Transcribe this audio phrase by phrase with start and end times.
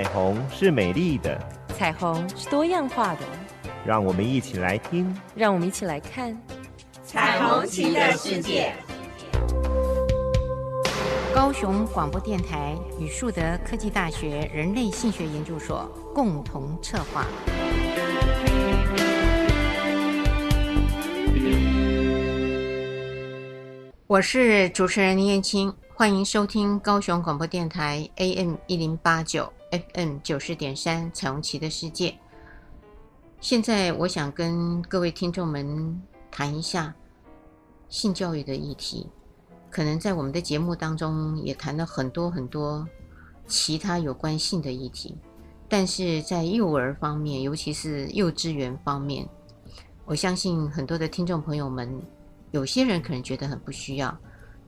[0.00, 1.38] 彩虹是美丽的，
[1.76, 3.20] 彩虹是多样化的。
[3.84, 6.34] 让我们一起来听，让我们一起来看
[7.04, 8.72] 彩虹旗的世界。
[11.34, 17.26] 高雄广播电台与树德科技大学人类性学研究所共同策划。
[24.06, 29.52] 我是主持人林燕青，欢迎收听高雄广播电台 AM 一零八九。
[29.70, 32.16] FM 九十点三彩虹旗的世界。
[33.40, 36.94] 现在我想跟各位听众们谈一下
[37.88, 39.08] 性教育的议题。
[39.70, 42.84] 可能在我们的节目当中也谈了很多很多
[43.46, 45.16] 其他有关性的议题，
[45.68, 49.28] 但是在幼儿方面，尤其是幼稚园方面，
[50.04, 52.02] 我相信很多的听众朋友们，
[52.50, 54.18] 有些人可能觉得很不需要，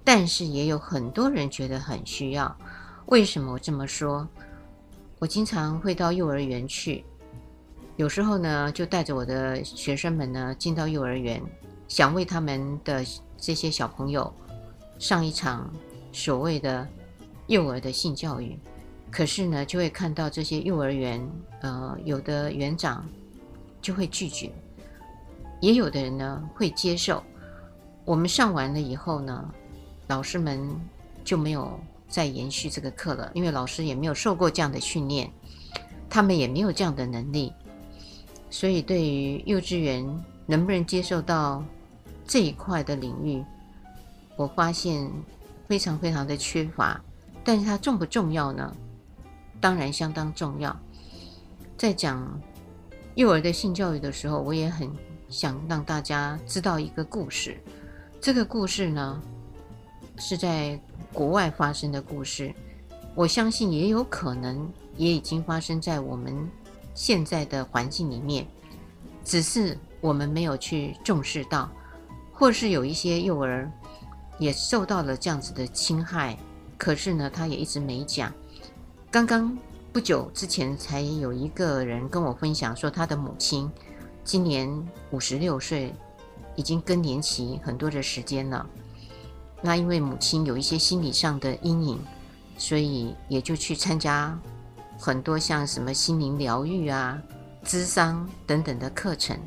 [0.04, 2.56] 但是也有很多人觉得很需要。
[3.06, 4.26] 为什么我这么说？
[5.22, 7.04] 我经常会到幼儿园去，
[7.94, 11.40] 有时候呢，就带着我的学生们呢进到幼儿园，
[11.86, 13.04] 想为他们的
[13.36, 14.34] 这些小朋友
[14.98, 15.72] 上一场
[16.10, 16.84] 所谓的
[17.46, 18.58] 幼儿的性教育。
[19.12, 21.24] 可是呢，就会看到这些幼儿园，
[21.60, 23.08] 呃，有的园长
[23.80, 24.50] 就会拒绝，
[25.60, 27.22] 也有的人呢会接受。
[28.04, 29.54] 我们上完了以后呢，
[30.08, 30.68] 老师们
[31.22, 31.78] 就没有。
[32.12, 35.32] 再延续这个课了，因为老师也没有受过这样的训练，
[36.10, 37.50] 他们也没有这样的能力，
[38.50, 40.04] 所以对于幼稚园
[40.44, 41.64] 能不能接受到
[42.26, 43.42] 这一块的领域，
[44.36, 45.10] 我发现
[45.66, 47.02] 非常非常的缺乏。
[47.42, 48.76] 但是它重不重要呢？
[49.58, 50.78] 当然相当重要。
[51.78, 52.38] 在讲
[53.14, 54.86] 幼儿的性教育的时候，我也很
[55.30, 57.58] 想让大家知道一个故事。
[58.20, 59.18] 这个故事呢，
[60.18, 60.78] 是在。
[61.12, 62.52] 国外发生的故事，
[63.14, 66.48] 我相信也有可能也已经发生在我们
[66.94, 68.46] 现在的环境里面，
[69.24, 71.70] 只是我们没有去重视到，
[72.32, 73.70] 或是有一些幼儿
[74.38, 76.36] 也受到了这样子的侵害，
[76.78, 78.32] 可是呢，他也一直没讲。
[79.10, 79.56] 刚刚
[79.92, 83.70] 不久之前才有一个人跟我分享说，他的母亲
[84.24, 84.68] 今年
[85.10, 85.94] 五十六岁，
[86.56, 88.66] 已经更年期很多的时间了。
[89.64, 92.00] 那因为母亲有一些心理上的阴影，
[92.58, 94.36] 所以也就去参加
[94.98, 97.16] 很多像什么心灵疗愈啊、
[97.64, 99.38] 咨商等等的课程。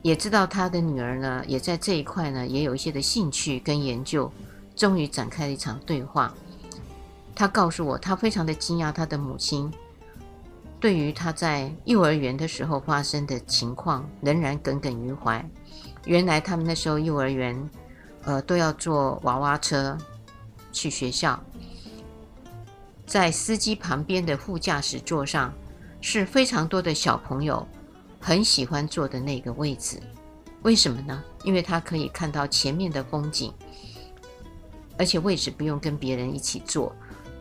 [0.00, 4.30] 也知道他的女儿呢，也在这一块呢，也有一些的兴趣跟研究，
[4.76, 6.32] 终于展开了一场对话。
[7.34, 9.68] 他告诉我，他非常的惊讶，他的母亲
[10.78, 15.44] 对于他在幼儿园的时候发生的情况仍然耿耿于怀。
[16.04, 17.68] 原来他们那时候幼儿园。
[18.24, 19.96] 呃，都要坐娃娃车
[20.72, 21.42] 去学校，
[23.06, 25.52] 在司机旁边的副驾驶座上
[26.00, 27.66] 是非常多的小朋友
[28.20, 29.98] 很喜欢坐的那个位置。
[30.62, 31.24] 为什么呢？
[31.44, 33.52] 因为他可以看到前面的风景，
[34.98, 36.94] 而且位置不用跟别人一起坐，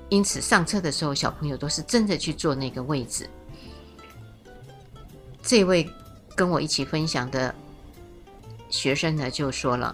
[0.07, 3.29] 因此上车的时候，小朋友都是真的去坐那个位置。
[5.41, 5.89] 这位
[6.35, 7.53] 跟我一起分享的
[8.69, 9.93] 学生呢，就说了。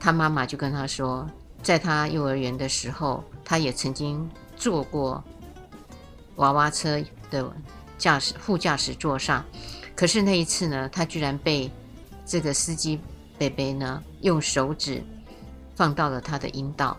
[0.00, 1.28] 他妈妈就跟他说，
[1.62, 5.22] 在他幼儿园的时候，他也曾经坐过
[6.36, 7.50] 娃娃车的
[7.98, 9.44] 驾驶副驾驶座上，
[9.96, 11.70] 可是那一次呢，他居然被
[12.24, 13.00] 这个司机
[13.38, 15.02] 伯伯呢用手指
[15.74, 16.96] 放到了他的阴道。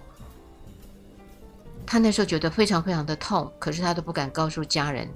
[1.85, 5.09] 他那时候觉得非常非常的痛，可是他都不敢告诉家人，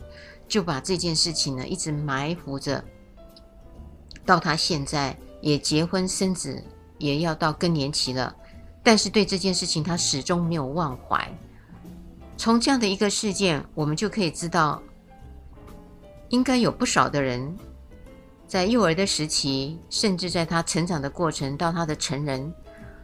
[0.48, 2.84] 就把这件事情呢一直埋伏着，
[4.26, 6.64] 到他现在也结婚生子。
[7.04, 8.34] 也要到更年期了，
[8.82, 11.30] 但是对这件事情他始终没有忘怀。
[12.38, 14.82] 从这样的一个事件，我们就可以知道，
[16.30, 17.54] 应该有不少的人
[18.48, 22.54] 在幼儿的时期，甚至在他成长的过程到他的成人，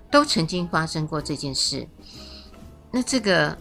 [0.10, 1.86] 都曾经发生过这件事。
[2.90, 3.56] 那这个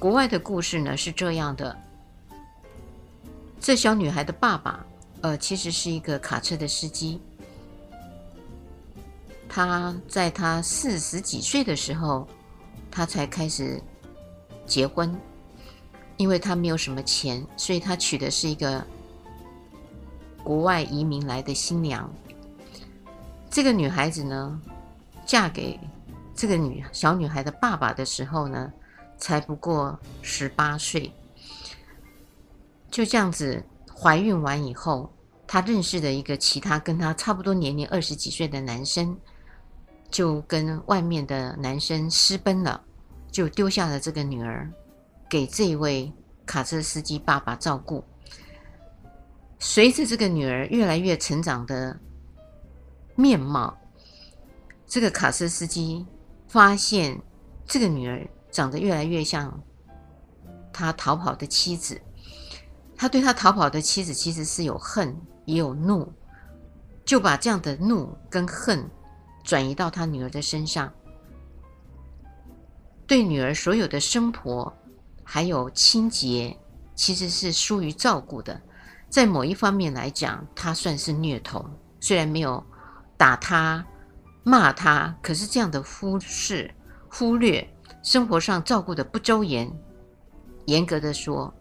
[0.00, 1.76] 国外的故事呢，是这样的：
[3.60, 4.84] 这小女孩的爸爸，
[5.20, 7.20] 呃，其实是一个卡车的司机。
[9.48, 12.28] 他在他四十几岁的时候，
[12.90, 13.82] 他才开始
[14.66, 15.18] 结婚，
[16.16, 18.84] 因为他没有什么钱，所以他娶的是一个
[20.44, 22.12] 国外移民来的新娘。
[23.50, 24.60] 这个女孩子呢，
[25.24, 25.80] 嫁给
[26.34, 28.70] 这个女小女孩的爸爸的时候呢，
[29.16, 31.10] 才不过十八岁。
[32.90, 35.10] 就这样子怀孕完以后，
[35.46, 39.18] 她认识了一个其他跟她差不多年龄二十几岁的男生。
[40.10, 42.82] 就跟外面的男生私奔了，
[43.30, 44.70] 就丢下了这个女儿，
[45.28, 46.12] 给这一位
[46.46, 48.04] 卡车司机爸爸照顾。
[49.58, 51.98] 随着这个女儿越来越成长的
[53.14, 53.76] 面貌，
[54.86, 56.06] 这个卡车司机
[56.46, 57.20] 发现
[57.66, 59.60] 这个女儿长得越来越像
[60.72, 62.00] 他逃跑的妻子。
[62.96, 66.12] 他对他逃跑的妻子其实是有恨也有怒，
[67.04, 68.88] 就把这样的怒跟恨
[69.48, 70.92] 转移到他女儿的身上，
[73.06, 74.70] 对女儿所有的生活
[75.24, 76.54] 还有清洁，
[76.94, 78.60] 其实是疏于照顾的。
[79.08, 81.64] 在某一方面来讲，他算是虐童，
[81.98, 82.62] 虽然没有
[83.16, 83.82] 打他、
[84.42, 86.70] 骂他，可是这样的忽视、
[87.08, 87.66] 忽略
[88.02, 89.72] 生活上照顾的不周延，
[90.66, 91.54] 严格的说。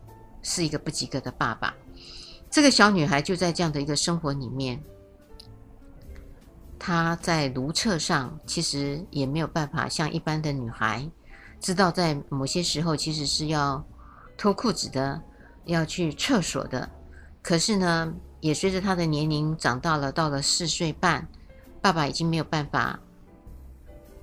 [0.43, 1.73] 是一个不及格的爸爸。
[2.49, 4.81] 这个小女孩就在这样的一个生活里面，
[6.79, 11.09] 她在如厕上其实也没有办法像一般的女孩，
[11.59, 13.83] 知道在某些时候其实是要
[14.37, 15.21] 脱裤子的，
[15.65, 16.89] 要去厕所的。
[17.41, 21.27] 可是呢，也随着她的年龄长大了，到了四岁半，
[21.81, 22.99] 爸爸已经没有办法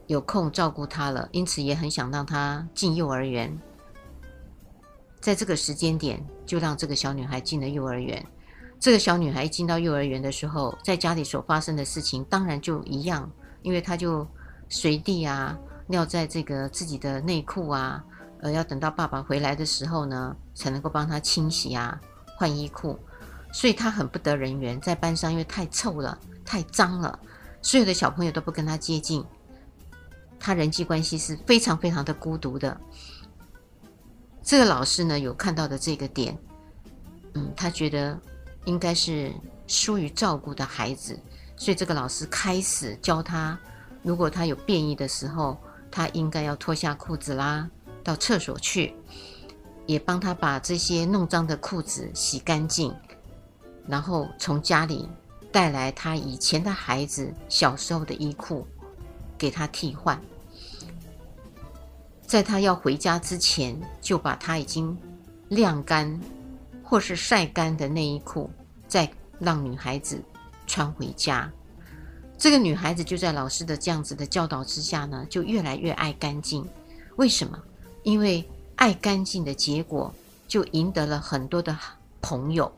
[0.06, 3.58] 有空照顾她了，因此也很想让她进幼儿园。
[5.20, 8.24] 在这个时间点，就让这个小女孩进了幼儿园。
[8.78, 13.30] 这个小女孩一进到幼儿园的时候，在家里所发生的事情当然就一样，
[13.62, 14.26] 因为她就
[14.68, 18.04] 随地啊尿在这个自己的内裤啊，
[18.40, 21.98] 呃，要等到爸爸回来的时候呢，才能够帮她清洗啊、
[22.36, 22.98] 换衣裤，
[23.52, 27.18] 所以她很不得人缘，在班上因为太臭了、太脏了，
[27.62, 29.24] 所有的小朋友都不跟她接近，
[30.38, 32.78] 她人际关系是非常非常的孤独的。
[34.42, 36.36] 这个老师呢，有看到的这个点，
[37.32, 38.20] 嗯，他觉得
[38.64, 39.32] 应该是
[39.66, 41.18] 疏于照顾的孩子，
[41.56, 43.58] 所以这个老师开始教他，
[44.02, 45.56] 如果他有便意的时候，
[45.90, 47.68] 他应该要脱下裤子啦，
[48.02, 48.94] 到厕所去，
[49.86, 52.94] 也帮他把这些弄脏的裤子洗干净，
[53.86, 55.08] 然后从家里
[55.52, 58.66] 带来他以前的孩子小时候的衣裤
[59.38, 60.20] 给他替换。
[62.26, 64.96] 在他要回家之前，就把他已经
[65.50, 66.20] 晾干
[66.94, 68.48] 或是晒干的内衣裤，
[68.86, 69.10] 再
[69.40, 70.22] 让女孩子
[70.64, 71.52] 穿回家。
[72.38, 76.64] 这个女孩子就在老师的这样子的教导之下呢，就越来越爱干净。
[77.16, 77.60] 为什么？
[78.04, 80.14] 因为爱干净的结果，
[80.46, 81.76] 就赢得了很多的
[82.22, 82.72] 朋友，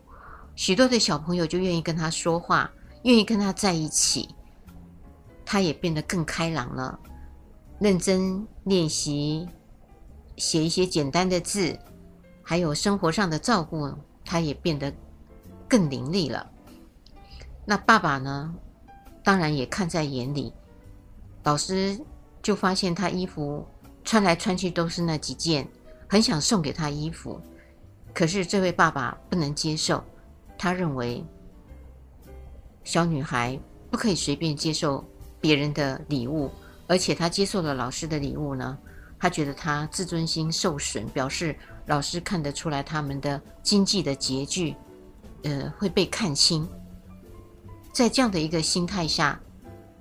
[0.55, 2.71] 许多的小朋友就愿意跟他说话，
[3.03, 4.29] 愿意跟他在一起，
[5.45, 6.99] 他也变得更开朗了。
[7.77, 9.47] 认真练习
[10.37, 11.77] 写一些简单的字，
[12.41, 13.93] 还有生活上的照顾，
[14.27, 14.93] 他也变得
[15.67, 16.47] 更伶俐了。
[17.65, 18.53] 那爸爸呢？
[19.23, 20.53] 当然也看在眼里。
[21.43, 21.99] 老师
[22.41, 23.65] 就发现他衣服
[24.03, 25.67] 穿来穿去都是那几件，
[26.07, 27.41] 很想送给他衣服。
[28.13, 30.03] 可是这位爸爸不能接受，
[30.57, 31.23] 他认为
[32.83, 33.59] 小女孩
[33.89, 35.03] 不可以随便接受
[35.41, 36.51] 别人的礼物。
[36.87, 38.77] 而且他接受了老师的礼物呢，
[39.19, 41.53] 他觉得他自尊心受损，表示
[41.87, 44.75] 老师看得出来他们的经济的拮据，
[45.43, 46.67] 呃，会被看轻。
[47.91, 49.39] 在这样的一个心态下，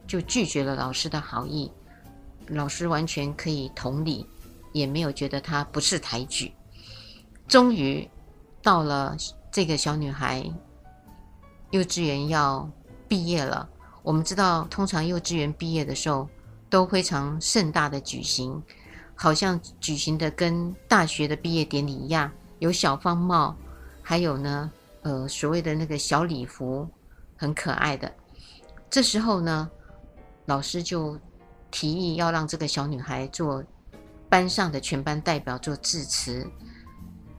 [0.06, 1.72] 就拒绝了老师的好意。
[2.49, 4.26] 老师完全可以同理，
[4.72, 6.52] 也没有觉得他不识抬举。
[7.49, 8.08] 终于
[8.60, 9.16] 到了
[9.50, 10.44] 这个小女孩
[11.70, 12.68] 幼稚园要
[13.08, 13.68] 毕业了。
[14.02, 16.28] 我们知道，通常幼稚园毕业的时候，
[16.68, 18.62] 都非常盛大的举行，
[19.16, 23.56] 好像举行的跟大学的毕业典礼一样，有小方帽，
[24.02, 24.70] 还有呢，
[25.02, 26.87] 呃，所谓的那个小礼服，
[27.37, 28.12] 很可爱的。
[28.90, 29.68] 这时候呢，
[30.44, 31.18] 老师就
[31.70, 33.64] 提议要让这个小女孩做
[34.28, 36.46] 班上的全班代表做致辞，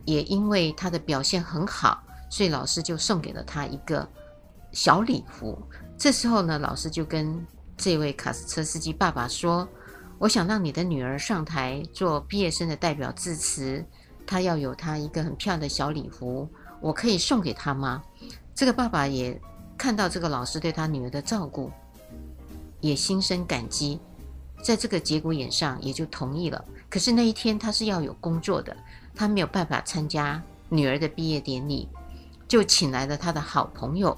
[0.03, 4.07] 也因为她的表现很好，所以老师就送给了她一个
[4.71, 5.57] 小礼服。
[5.97, 7.45] 这时候呢，老师就跟
[7.77, 9.67] 这位卡车司机爸爸说
[10.19, 13.85] ：“我想让你的女儿上台做毕业生的代表致辞，
[14.25, 16.49] 她要有她一个很漂亮的小礼服，
[16.81, 18.03] 我可以送给她吗？”
[18.55, 19.39] 这个爸爸也
[19.77, 21.71] 看到这个老师对他女儿的照顾，
[22.81, 23.99] 也心生感激，
[24.63, 26.65] 在这个节骨眼上也就同意了。
[26.89, 28.75] 可是那一天他是要有工作的，
[29.13, 31.87] 他没有办法参加女儿的毕业典礼，
[32.47, 34.17] 就请来了他的好朋友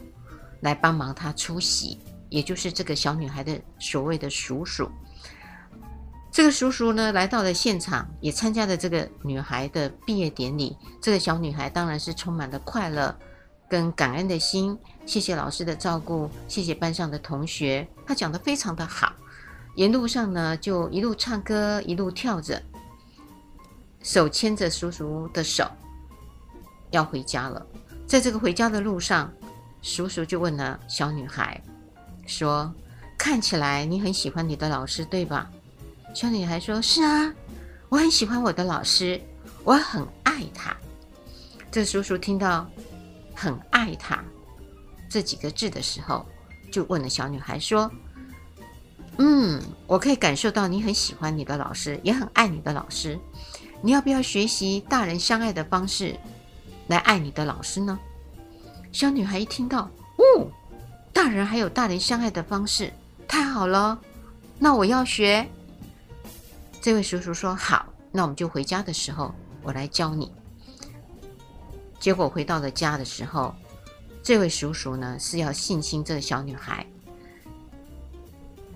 [0.61, 1.99] 来帮忙他出席。
[2.29, 4.87] 也就是这个小女孩的所谓的叔叔，
[6.31, 10.77] 这个叔叔呢来到了现场，也参加了这个女孩的毕业典礼。
[11.01, 13.13] 这个小女孩当然是充满了快乐
[13.67, 17.87] 跟感恩的心，谢谢老师的照顾，谢谢班上的同学。
[18.05, 19.11] 她讲得非常的好，
[19.75, 22.61] 沿路上呢就一路唱歌，一路跳着，
[24.01, 25.69] 手牵着叔叔的手，
[26.91, 27.65] 要回家了。
[28.05, 29.31] 在这个回家的路上，
[29.81, 31.59] 叔叔就问了小女孩，
[32.27, 32.73] 说
[33.17, 35.49] ：“看起来你很喜欢你的老师，对吧？”
[36.19, 37.33] 小女孩说：“是啊，
[37.87, 39.21] 我很喜欢我的老师，
[39.63, 40.75] 我很爱他。”
[41.71, 42.69] 这叔叔听到
[43.33, 44.21] “很爱他”
[45.09, 46.25] 这几个字的时候，
[46.69, 47.89] 就问了小女孩说
[49.17, 53.17] ：“嗯，我可以感受到你很喜欢你的老师，也很爱你的老师。
[53.81, 56.13] 你要不要学习大人相爱的方式？”
[56.87, 57.97] 来爱你的老师呢？
[58.91, 60.51] 小女孩一听到，哦，
[61.13, 62.91] 大人还有大人相爱的方式，
[63.25, 63.97] 太好了，
[64.57, 65.49] 那我要学。
[66.81, 70.31] 这位叔叔说：“好，那我们就回家的时候，我来教你。”
[71.99, 73.53] 结果回到了家的时候，
[74.23, 76.85] 这位叔叔呢是要性侵这个小女孩，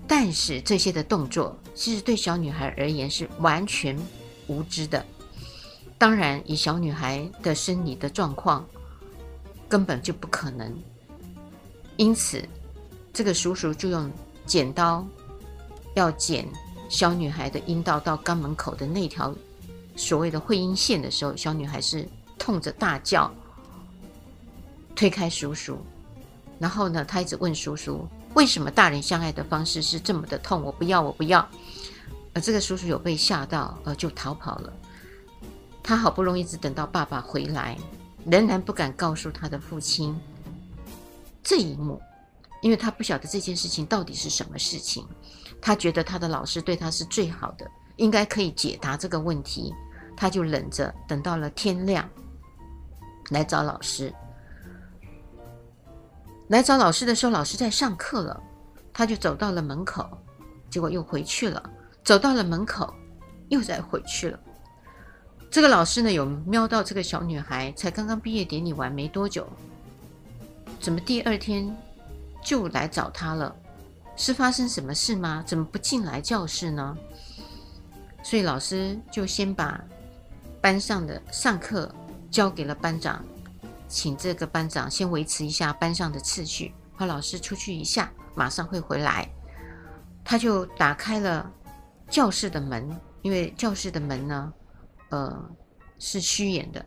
[0.06, 3.98] 但是这些的动作其实对小女孩而言是完全
[4.46, 5.04] 无知的。
[5.96, 8.66] 当然，以小女孩的生理的状况，
[9.66, 10.76] 根本就不可能。
[11.96, 12.46] 因此，
[13.12, 14.10] 这个叔叔就用
[14.44, 15.06] 剪刀
[15.94, 16.46] 要剪
[16.88, 19.34] 小女孩的阴道到肛门口的那条
[19.96, 23.32] 所谓的会阴线的时候，小女孩是痛着大叫，
[24.94, 25.78] 推开叔叔。
[26.58, 30.62] 然后呢，他一直问叔叔：“为什么大人相爱的方式是这么的痛？
[30.62, 31.46] 我不要，我不要。”
[32.32, 34.72] 而这个叔叔有被吓到，而就逃跑了。
[35.82, 37.76] 他好不容易只等到爸爸回来，
[38.24, 40.16] 仍然不敢告诉他的父亲
[41.42, 42.00] 这一幕，
[42.62, 45.06] 因为他不晓得这件事情到底是什么事情。
[45.64, 47.66] 他觉得他的老师对他是最好的，
[47.96, 49.74] 应该可以解答这个问题。
[50.14, 52.06] 他就忍着，等到了天亮
[53.30, 54.12] 来找老师。
[56.48, 58.38] 来找老师的时候，老师在上课了，
[58.92, 60.06] 他就走到了门口，
[60.68, 61.70] 结果又回去了。
[62.04, 62.94] 走到了门口，
[63.48, 64.38] 又再回去了。
[65.50, 69.48] 这个老师呢，有瞄到这个小女孩才刚刚毕业典礼完没多久，
[70.78, 71.74] 怎么第二天
[72.44, 73.56] 就来找她了？
[74.16, 75.42] 是发生什么事吗？
[75.46, 76.96] 怎么不进来教室呢？
[78.22, 79.82] 所以老师就先把
[80.60, 81.94] 班上的上课
[82.30, 83.24] 交给了班长，
[83.88, 86.72] 请这个班长先维持一下班上的秩序。
[86.96, 89.28] 怕老师出去一下，马上会回来。
[90.24, 91.50] 他就打开了
[92.08, 92.88] 教室的门，
[93.22, 94.52] 因为教室的门呢。
[95.10, 95.48] 呃，
[95.98, 96.84] 是虚掩的，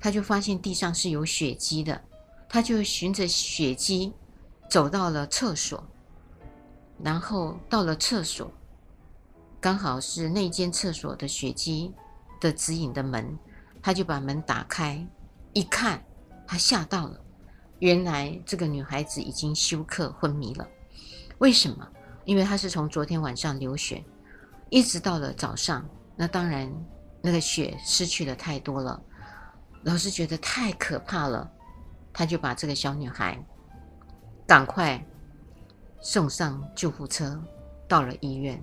[0.00, 2.00] 他就发现地上是有血迹的，
[2.48, 4.12] 他就循着血迹
[4.70, 5.84] 走到了厕所，
[7.02, 8.52] 然后到了厕所，
[9.60, 11.94] 刚好是那间厕所的血迹
[12.40, 13.38] 的指引的门，
[13.82, 15.06] 他就把门打开，
[15.52, 16.02] 一看，
[16.46, 17.20] 他吓到了，
[17.78, 20.68] 原来这个女孩子已经休克昏迷了。
[21.38, 21.88] 为什么？
[22.24, 24.04] 因为她是从昨天晚上流血，
[24.70, 26.72] 一直到了早上，那当然。
[27.20, 29.02] 那个血失去的太多了，
[29.82, 31.50] 老师觉得太可怕了，
[32.12, 33.36] 他就把这个小女孩
[34.46, 35.04] 赶快
[36.00, 37.40] 送上救护车，
[37.86, 38.62] 到了医院，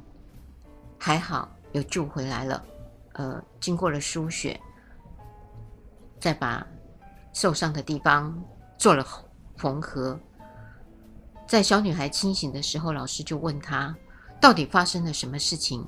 [0.98, 2.63] 还好有救回来了。
[3.13, 4.60] 呃，经过了输血，
[6.20, 6.65] 再把
[7.34, 8.38] 受伤的地方
[8.77, 9.06] 做了
[9.58, 10.20] 缝合。
[11.48, 13.96] 在小女孩清醒的时候，老师就问她，
[14.42, 15.86] 到底发生了什么事情，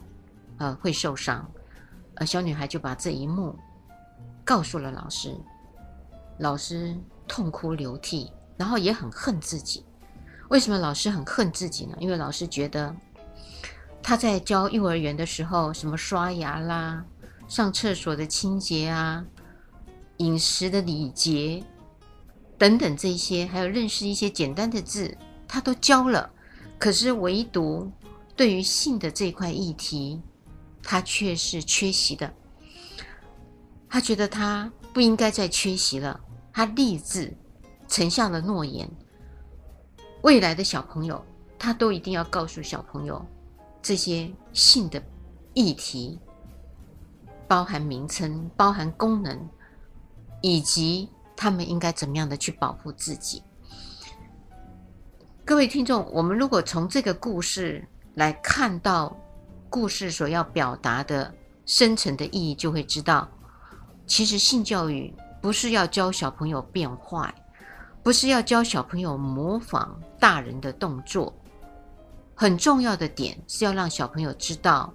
[0.58, 1.50] 呃，会受伤。
[2.16, 3.56] 而小女孩就把这一幕
[4.46, 5.36] 告诉了老师，
[6.40, 6.96] 老师
[7.28, 9.86] 痛哭流涕，然后也很恨自己。
[10.50, 11.98] 为什么老师很恨自己呢？
[12.00, 12.96] 因为老师觉得
[14.02, 17.04] 他在教幼儿园的时候，什么刷牙啦、
[17.48, 19.26] 上厕所的清洁啊、
[20.18, 21.64] 饮食的礼节
[22.58, 26.30] 等等这些，还有认识一些简单的字，他都教了。
[26.80, 27.92] 可是唯独
[28.36, 30.22] 对于性的这块议题，
[30.82, 32.34] 他却是缺席的，
[33.90, 36.20] 他觉得他不应该再缺席了。
[36.54, 37.36] 他立志
[37.88, 38.90] 承下了诺言，
[40.22, 41.24] 未来的小朋友
[41.58, 43.26] 他都一定要告诉小朋友
[43.82, 45.02] 这些性的
[45.54, 46.20] 议题，
[47.48, 49.40] 包含名称、包含功能，
[50.42, 53.42] 以及他们应该怎么样的去保护自己。
[55.46, 59.16] 各位听众，我们如果从这个故事来看到。
[59.70, 61.32] 故事所要表达的
[61.66, 63.28] 深层的意义，就会知道，
[64.06, 67.36] 其实性教育不是要教小朋友变坏，
[68.08, 71.34] 不是要教小朋友模仿大人的动作。
[72.34, 74.94] 很重要的点是要让小朋友知道，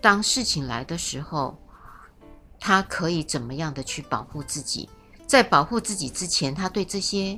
[0.00, 1.58] 当事情来的时候，
[2.60, 4.88] 他可以怎么样的去保护自己。
[5.26, 7.36] 在保护自己之前，他对这些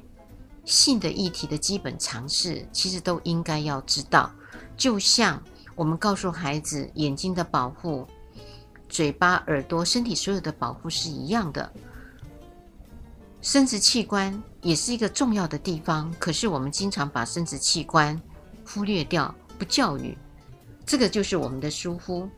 [0.66, 4.30] 性的议题的基本常识，其实都应该要知道。
[4.76, 5.42] 就像。
[5.74, 8.06] 我们告诉孩子，眼睛的保护、
[8.86, 11.70] 嘴巴、耳朵、身体所有的保护是一样的。
[13.46, 18.20] 生殖器官也是一个重要的地方，可是我们经常把生殖器官
[18.66, 20.18] 忽略掉，不教育，
[20.84, 22.28] 这个就是我们的疏忽。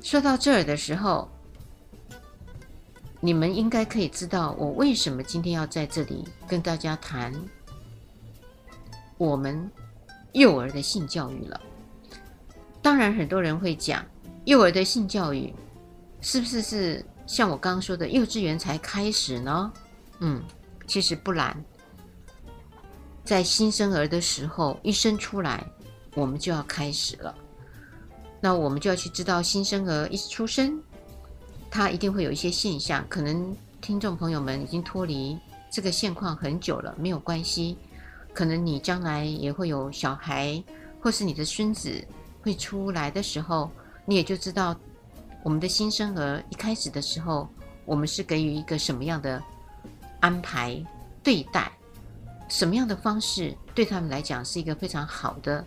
[0.00, 1.28] 说到这儿的时候，
[3.20, 7.30] 你们应该可以知道我为什么今天要在这里跟大家谈
[9.18, 9.70] 我们
[10.32, 11.60] 幼儿的性教育了。
[12.80, 14.02] 当然，很多人会讲，
[14.46, 15.52] 幼儿的性教育
[16.22, 19.72] 是不是是像我刚刚说的幼稚园才开始呢？
[20.18, 20.42] 嗯，
[20.88, 21.56] 其实不然，
[23.24, 25.64] 在新生儿的时候，一生出来，
[26.16, 27.32] 我们就要开始了。
[28.40, 30.82] 那我们就要去知道，新生儿一出生，
[31.70, 33.06] 他一定会有一些现象。
[33.08, 35.38] 可能听众朋友们已经脱离
[35.70, 37.78] 这个现况很久了，没有关系。
[38.34, 40.60] 可能你将来也会有小孩，
[41.00, 42.04] 或是你的孙子
[42.42, 43.70] 会出来的时候，
[44.04, 44.76] 你也就知道，
[45.42, 47.48] 我们的新生儿一开始的时候，
[47.84, 49.42] 我们是给予一个什么样的
[50.20, 50.82] 安排
[51.22, 51.72] 对待，
[52.48, 55.64] 什么样的方式对他们来讲是一个非常好的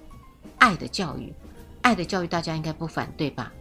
[0.59, 1.33] 爱的教育。
[1.81, 3.51] 爱的教育，大家应该不反对吧？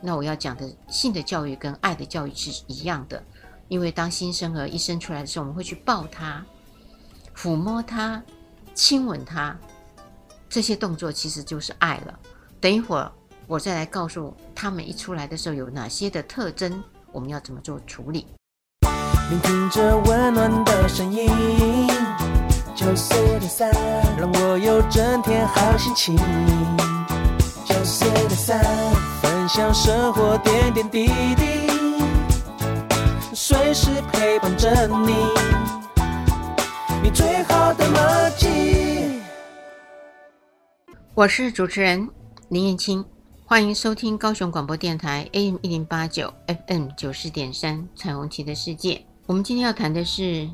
[0.00, 3.20] 那我要讲的性的教育跟爱的教育是一样的，
[3.68, 6.44] 因为当新生儿一生出来的时候，我们会去抱他、
[7.34, 8.22] 抚摸他、
[8.74, 9.58] 亲吻他，
[10.48, 12.18] 这些动作其实就是爱了。
[12.60, 13.10] 等一会儿
[13.46, 16.82] 我再来告诉他们一出来的时候有哪些的特征，
[17.12, 18.26] 我们要怎么做处理。
[19.30, 21.28] 聆听着温暖的声音，
[22.74, 23.70] 九四点三，
[24.18, 26.16] 让我有整天好心情。
[29.20, 31.68] 分享生活点点滴滴，
[33.34, 35.14] 随时陪伴着你，
[37.02, 39.20] 你最好的默契。
[41.14, 42.08] 我是主持人
[42.48, 43.04] 林燕青，
[43.46, 46.32] 欢迎收听高雄广播电台 AM 一零八九
[46.66, 49.04] FM 九十点三彩虹旗的世界。
[49.26, 50.48] 我们今天要谈的是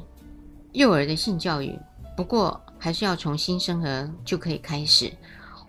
[0.73, 1.79] 幼儿的性教育，
[2.17, 5.11] 不过还是要从新生儿就可以开始。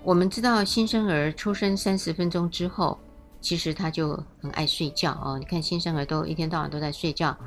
[0.03, 2.97] 我们知道，新生儿出生三十分钟之后，
[3.39, 5.37] 其实他就很爱睡觉哦。
[5.37, 7.37] 你看，新生儿都一天到晚都在睡觉，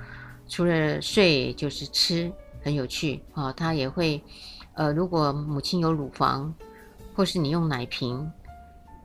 [0.48, 2.32] 除了睡就是吃，
[2.62, 3.52] 很有趣哦。
[3.52, 4.22] 他也会，
[4.74, 6.54] 呃，如果母亲有乳房，
[7.12, 8.30] 或是你用奶瓶，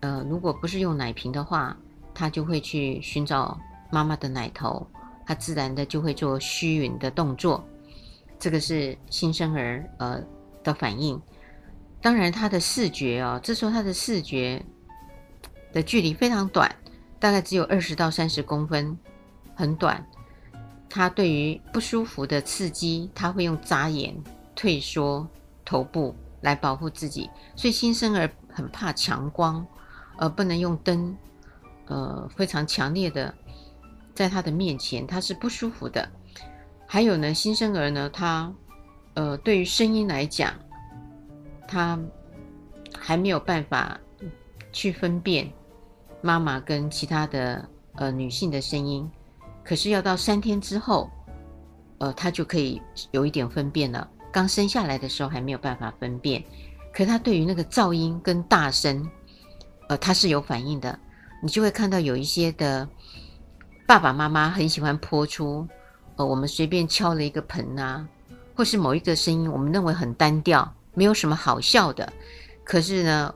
[0.01, 1.75] 呃，如果不是用奶瓶的话，
[2.13, 3.59] 他就会去寻找
[3.91, 4.85] 妈妈的奶头，
[5.25, 7.63] 他自然的就会做虚匀的动作。
[8.39, 10.23] 这个是新生儿呃
[10.63, 11.21] 的反应。
[12.01, 14.65] 当然，他的视觉哦，这时候他的视觉
[15.73, 16.73] 的距离非常短，
[17.19, 18.97] 大概只有二十到三十公分，
[19.53, 20.05] 很短。
[20.89, 24.15] 他对于不舒服的刺激，他会用眨眼、
[24.55, 25.27] 退缩
[25.65, 27.29] 头部来保护自己。
[27.55, 29.67] 所以新生儿很怕强光，
[30.19, 31.17] 呃，不能用灯，
[31.87, 33.33] 呃，非常强烈的
[34.13, 36.07] 在他的面前，他是不舒服的。
[36.85, 38.53] 还有呢，新生儿呢，他
[39.15, 40.53] 呃，对于声音来讲。
[41.71, 41.99] 他
[42.97, 43.99] 还没有办法
[44.71, 45.47] 去分辨
[46.19, 49.07] 妈妈跟其他的呃女性的声音，
[49.63, 51.07] 可是要到三天之后，
[51.99, 54.09] 呃，他就可以有一点分辨了。
[54.31, 56.43] 刚生下来的时候还没有办法分辨，
[56.91, 59.07] 可他对于那个噪音跟大声，
[59.89, 60.97] 呃，他是有反应的。
[61.41, 62.87] 你就会看到有一些的
[63.85, 65.67] 爸爸妈妈很喜欢泼出，
[66.15, 68.07] 呃，我们随便敲了一个盆啊，
[68.55, 70.73] 或是某一个声音，我们认为很单调。
[70.93, 72.11] 没有什么好笑的，
[72.65, 73.33] 可是呢，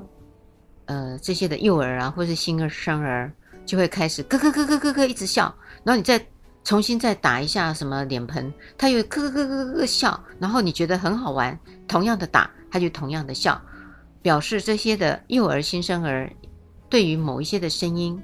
[0.86, 3.32] 呃，这些的幼儿啊，或是新生儿，
[3.66, 6.24] 就会开始咯咯咯咯咯咯一直笑，然后你再
[6.66, 13.62] 重新再打一下什么脸盆，他又咯咯咯咯咯笑，然后你觉得很好玩，同样的打，他就同样的笑，
[14.22, 16.30] 表示这些的幼儿新生儿
[16.93, 18.21] 对于某一些的声音、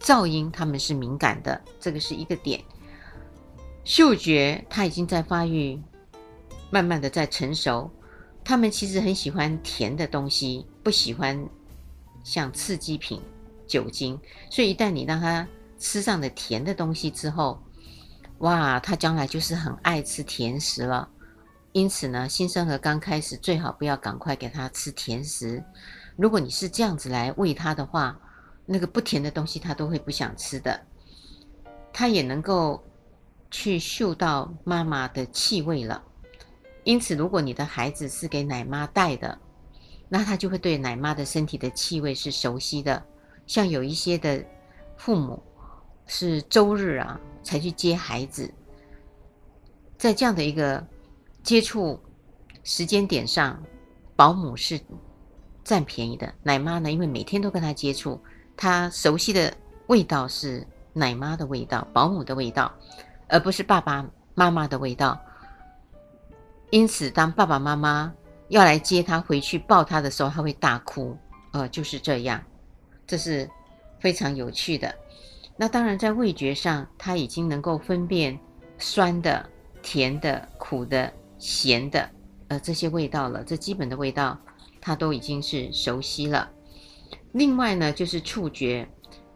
[0.00, 2.60] 噪音，他们是敏感的，这个是一个点。
[3.84, 5.80] 嗅觉他已经在发育，
[6.70, 7.88] 慢慢的在成熟。
[8.42, 11.48] 他们其实很喜欢甜的东西，不喜欢
[12.24, 13.22] 像刺激品、
[13.64, 14.18] 酒精。
[14.50, 15.46] 所以一旦你让他
[15.78, 17.62] 吃上了甜的东西之后，
[18.38, 21.08] 哇，他将来就是很爱吃甜食了。
[21.70, 25.62] 因此呢，新生儿刚开始最好不要赶快给他吃甜食。
[26.16, 28.20] 如果你是这样子来喂他的话，
[28.66, 30.80] 那个不甜的东西他都会不想吃的。
[31.92, 32.82] 他也能够
[33.50, 36.02] 去嗅到妈妈的气味了。
[36.84, 39.38] 因此，如果你的孩子是给奶妈带的，
[40.08, 43.02] 那他就会对奶妈的身体的气味是熟悉的。
[43.46, 44.44] 像有一些的
[44.96, 45.42] 父母
[46.06, 48.52] 是周日啊才去接孩子，
[49.98, 50.86] 在这样的一个
[51.42, 52.00] 接触
[52.62, 53.60] 时间点上，
[54.14, 54.80] 保姆是
[55.70, 56.34] 占便宜的。
[56.42, 58.20] 奶妈呢，因为每天都跟他接触，
[58.56, 59.54] 他熟悉的
[59.86, 62.74] 味道是奶妈的味道、保姆的味道，
[63.28, 64.04] 而不是爸爸
[64.34, 65.16] 妈妈的味道。
[66.70, 68.12] 因此，当爸爸妈妈
[68.48, 71.16] 要来接他回去抱他的时候，他会大哭。
[71.52, 72.42] 呃，就是这样，
[73.06, 73.48] 这是
[74.00, 74.92] 非常有趣的。
[75.56, 78.36] 那当然，在味觉上，他已经能够分辨
[78.76, 79.48] 酸的、
[79.82, 82.10] 甜的、苦的、咸的，
[82.48, 83.44] 呃，这些味道了。
[83.44, 84.36] 这基本的味道，
[84.80, 86.50] 他都已经是熟悉了。
[87.32, 88.88] 另外呢，就是触觉。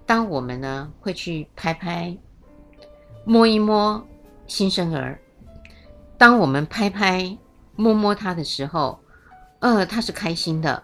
[0.07, 2.17] 当我们呢会去拍拍、
[3.25, 4.07] 摸一摸
[4.47, 5.19] 新生儿。
[6.19, 7.37] 当我们拍拍、
[7.75, 8.99] 摸摸他的时候，
[9.61, 10.83] 呃，他是开心的。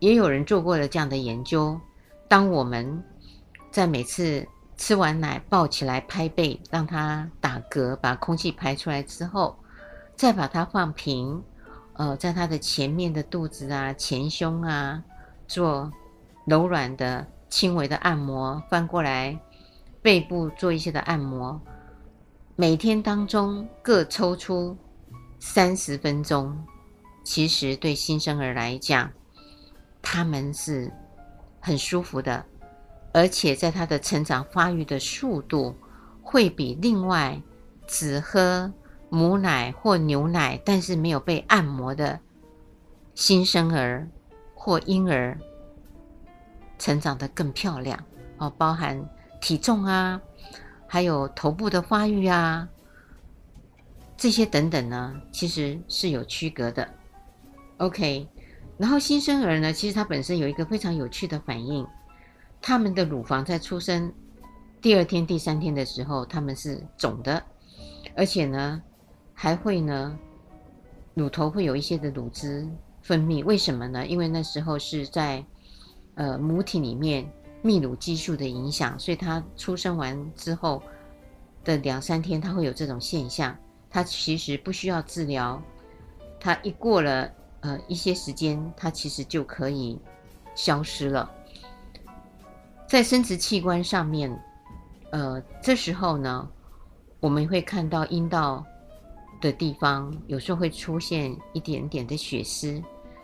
[0.00, 1.78] 也有人做过了这样的研究。
[2.28, 3.02] 当我们
[3.70, 9.56] 在每次吃完奶抱起来拍背，让他打嗝，把空气排出来之后，
[10.14, 11.42] 再把它放平，
[11.98, 15.02] 呃，在他的前面的肚子啊、前胸啊，
[15.48, 15.92] 做
[16.44, 19.36] 柔软的、轻微的按摩，翻过来
[20.00, 21.60] 背部做一些的按摩。
[22.54, 24.76] 每天当中各抽出
[25.40, 26.56] 三十分钟，
[27.24, 29.10] 其实对新生儿来讲，
[30.00, 30.92] 他们是
[31.58, 32.46] 很舒服的，
[33.12, 35.74] 而且在他的成长发育的速度，
[36.22, 37.42] 会比另外
[37.88, 38.72] 只喝
[39.08, 42.20] 母奶或牛奶，但是没有被按摩的
[43.14, 44.08] 新生儿
[44.54, 45.38] 或婴儿
[46.78, 48.04] 成长得更漂亮
[48.38, 49.08] 哦，包含
[49.40, 50.20] 体重啊。
[50.90, 52.66] 还有头部的发育啊，
[54.16, 56.88] 这些等等呢，其实是有区隔的。
[57.76, 58.26] OK，
[58.78, 61.86] 然后新生儿呢，其实它本身有一个非常有趣的反应，
[62.62, 64.10] 他们的乳房在出生
[64.80, 67.42] 第二天、第三天的时候，他们是肿的，
[68.16, 68.82] 而且呢，
[69.40, 70.18] 还会呢，
[71.14, 72.68] 乳头会有一些的乳汁
[73.02, 73.44] 分泌。
[73.44, 74.04] 为什么呢？
[74.04, 75.44] 因为那时候是在
[76.16, 77.24] 呃母体里面。
[77.60, 80.80] 泌乳激素的影响，所以他出生完之后
[81.64, 83.54] 的两三天，他会有这种现象。
[83.90, 85.60] 他其实不需要治疗，
[86.38, 90.00] 他一过了呃一些时间，他其实就可以
[90.54, 91.28] 消失了。
[92.86, 94.40] 在生殖器官上面，
[95.10, 96.48] 呃，这时候呢，
[97.18, 98.64] 我们会看到阴道
[99.40, 102.82] 的地方有时候会出现一点点的血丝，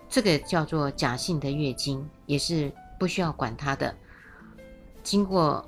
[0.09, 3.95] 这个叫做假性的月经，也是不需要管它的。
[5.03, 5.65] 经过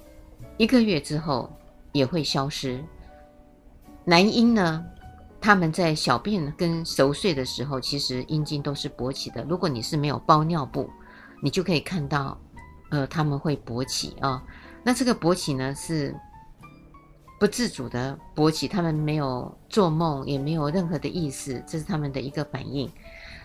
[0.57, 1.51] 一个月之后
[1.93, 2.83] 也会消失。
[4.05, 4.85] 男婴呢，
[5.41, 9.45] 他们在小便跟熟睡的时候，其实阴茎都是勃起的。
[9.49, 10.89] 如果你是没有包尿布，
[11.43, 12.39] 你就可以看到，
[12.91, 14.43] 呃，他们会勃起啊、
[14.85, 16.15] 那这个勃起呢，是
[17.39, 22.91] 不自主的勃起，他们没有做梦，也没有任何的意思，这是他们的一个反应。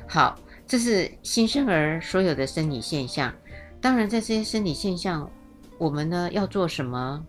[0.08, 3.34] 好，这是新生儿所有的生理现象。
[3.80, 5.30] 当然，在这些生理现象。
[5.78, 7.26] 我们呢要做什么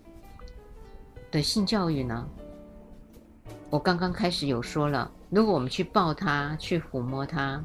[1.31, 2.29] 的性教育呢？
[3.71, 7.65] 我刚刚开始有说了，如果我们去抱他，去抚摸他，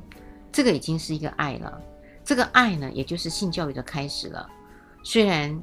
[0.50, 1.82] 这个已经是一个爱了。
[2.24, 4.50] 这个爱呢，也就是性教育的开始了。
[5.04, 5.62] 虽然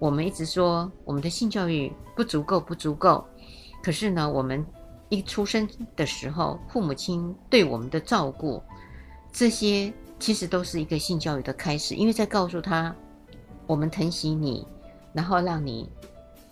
[0.00, 3.24] 我们一直说我们的性教育不足够，不足够，
[3.80, 4.66] 可是呢，我们
[5.10, 8.60] 一出生的时候，父母亲对我们的照顾，
[9.30, 12.92] 这些其实都是一个性教育的开始，因为在告诉他。
[13.66, 14.66] 我们疼惜你，
[15.12, 15.88] 然后让你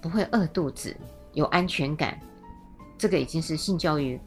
[0.01, 0.97] 不会饿肚子，
[1.33, 2.17] 有安全感，
[2.97, 4.21] 这个已经是性教育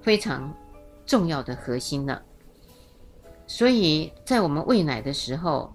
[0.00, 0.54] 非常
[1.04, 2.22] 重要的核心了。
[3.48, 5.74] 所以在我们喂奶的时候，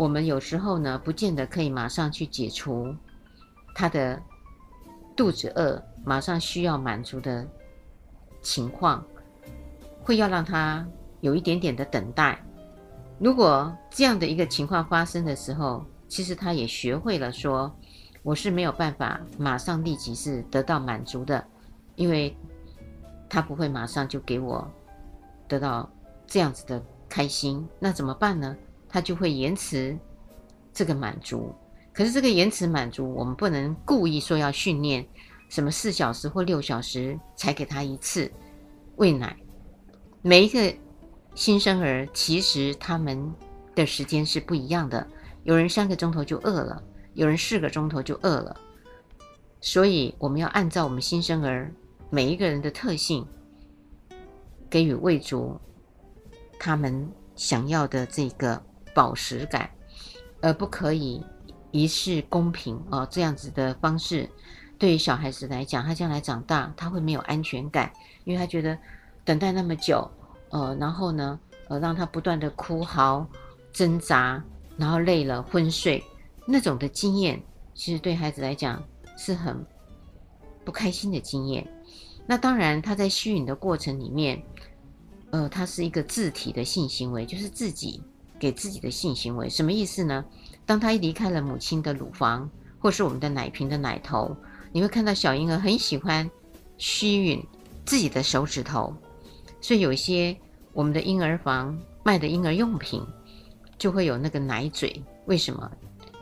[0.00, 2.96] 我们有时候呢，不见得可以马上去解除
[3.74, 4.18] 他的
[5.14, 7.46] 肚子饿，马上需要满足的
[8.40, 9.04] 情况，
[10.02, 10.88] 会要让他
[11.20, 12.42] 有一点点的等待。
[13.18, 17.70] 如果这样的一个情况发生的时候，其实他也学会了说，
[18.22, 21.44] 我是没有办法马上立即是得到满足的，
[21.96, 22.34] 因为
[23.28, 24.66] 他不会马上就给我
[25.46, 25.90] 得到
[26.26, 28.56] 这样子的开心，那怎么办呢？
[28.90, 29.96] 他就会延迟
[30.74, 31.54] 这个满足。
[31.94, 35.06] 可是这个延迟满足，我们不能故意说要训练
[35.48, 38.30] 什么四小时或六小时才给他一次
[38.96, 39.34] 喂奶，
[40.20, 40.74] 每一个。
[41.36, 43.32] 新生儿其实他们
[43.76, 45.06] 的时间是不一样的，
[45.44, 46.82] 有人三个钟头就饿了，
[47.14, 48.56] 有人四个钟头就饿了，
[49.60, 51.72] 所以我们要按照我们新生儿
[52.10, 53.24] 每一个人的特性，
[54.68, 55.56] 给予喂足
[56.58, 58.60] 他们想要的这个
[58.94, 59.70] 饱食感，
[60.40, 61.24] 而不可以
[61.70, 64.28] 一视公平哦，这样子的方式，
[64.78, 67.92] 对于小孩子来讲，他将来长大他会没有安全感，
[68.24, 68.76] 因为他觉得
[69.24, 70.10] 等待那么久。
[70.50, 73.24] 呃，然后呢，呃，让他不断的哭嚎、
[73.72, 74.42] 挣扎，
[74.76, 76.02] 然后累了昏睡，
[76.44, 77.40] 那种的经验，
[77.72, 78.82] 其实对孩子来讲
[79.16, 79.64] 是很
[80.64, 81.64] 不开心的经验。
[82.26, 84.42] 那当然，他在吸引的过程里面，
[85.30, 88.02] 呃，他是一个自体的性行为，就是自己
[88.40, 89.48] 给自己的性行为。
[89.48, 90.24] 什么意思呢？
[90.66, 94.34] 当他一离开了母亲的乳房，或是我们的奶瓶的奶头，
[94.72, 96.28] 你会看到小婴儿很喜欢
[96.78, 97.44] 吸吮
[97.84, 98.92] 自己的手指头。
[99.60, 100.34] 所以有一些
[100.72, 103.06] 我们的婴儿房卖的婴儿用品，
[103.78, 105.02] 就会有那个奶嘴。
[105.26, 105.70] 为什么？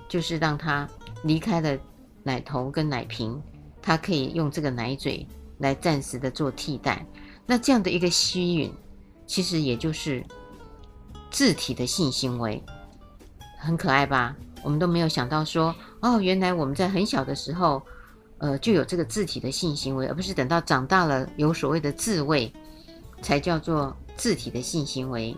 [0.08, 0.88] 就是让他
[1.22, 1.78] 离开了
[2.22, 3.40] 奶头跟奶瓶，
[3.80, 5.26] 他可以用这个奶嘴
[5.58, 7.06] 来暂时的做替代。
[7.46, 8.70] 那这样的一个吸吮，
[9.26, 10.24] 其实也就是
[11.30, 12.62] 自体的性行为，
[13.58, 14.36] 很可爱吧？
[14.62, 17.80] 我们都没有想到说，哦，原来我们在很小的时候，
[18.38, 22.52] 呃，就有这个自体的性行为，而不是等到长大了有所谓的自慰，
[23.22, 25.36] 才叫做自体的性行为。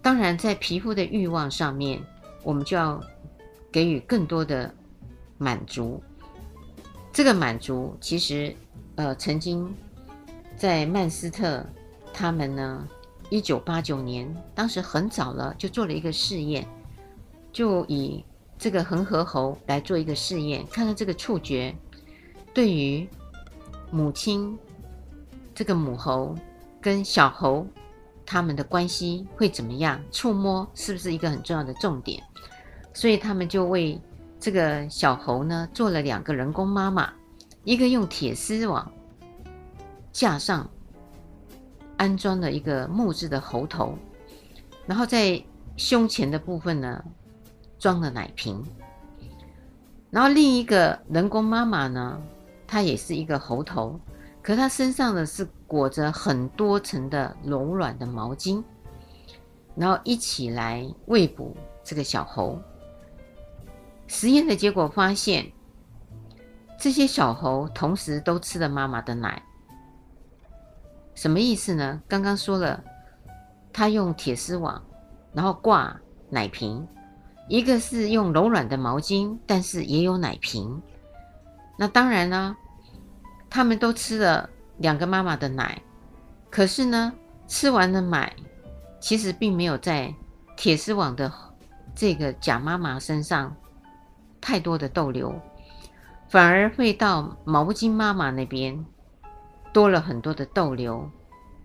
[0.00, 2.00] 当然，在皮肤的欲望上面，
[2.42, 3.02] 我们就要
[3.72, 4.72] 给予更多的
[5.38, 6.02] 满足。
[7.12, 8.54] 这个满足其实，
[8.96, 9.74] 呃，曾经
[10.56, 11.64] 在曼斯特，
[12.12, 12.86] 他们呢，
[13.34, 16.64] 一九八九年，当时很早了，就做了一个试验，
[17.52, 18.24] 就以
[18.56, 21.74] 这个恒河猴来做一个试验，看看这个触觉
[22.54, 23.08] 对于
[23.90, 24.56] 母亲
[25.52, 26.32] 这个母猴
[26.80, 27.66] 跟小猴
[28.24, 30.00] 他们的关系会怎么样？
[30.12, 32.22] 触摸是不是一个很重要的重点？
[32.92, 34.00] 所以他们就为
[34.38, 37.12] 这个小猴呢做了两个人工妈妈，
[37.64, 38.88] 一个用铁丝网
[40.12, 40.70] 架上
[41.96, 43.96] 安装了一个木质的猴头，
[44.86, 45.42] 然后在
[45.76, 47.04] 胸前的部分呢
[47.78, 48.62] 装了奶瓶，
[50.10, 52.20] 然后另一个人工妈妈呢，
[52.66, 53.98] 她也是一个猴头，
[54.42, 58.62] 可她身上呢是裹着很多层的柔软的毛巾，
[59.74, 62.58] 然后一起来喂哺这个小猴。
[64.06, 65.50] 实验的结果发现，
[66.78, 69.42] 这些小猴同时都吃了妈妈的奶。
[71.14, 72.02] 什么意思呢？
[72.08, 72.82] 刚刚说了，
[73.72, 74.82] 他用铁丝网，
[75.32, 75.98] 然后挂
[76.30, 76.86] 奶瓶，
[77.48, 80.82] 一个是用柔软的毛巾，但是也有奶瓶。
[81.78, 82.56] 那当然呢，
[83.48, 84.48] 他们都吃了
[84.78, 85.80] 两个妈妈的奶，
[86.50, 87.12] 可是呢，
[87.46, 88.34] 吃完了奶，
[89.00, 90.14] 其实并没有在
[90.56, 91.32] 铁丝网的
[91.94, 93.54] 这个假妈妈身上。
[94.46, 95.34] 太多的逗留，
[96.28, 98.84] 反而会到毛巾妈妈那边
[99.74, 101.10] 多了很多的逗留，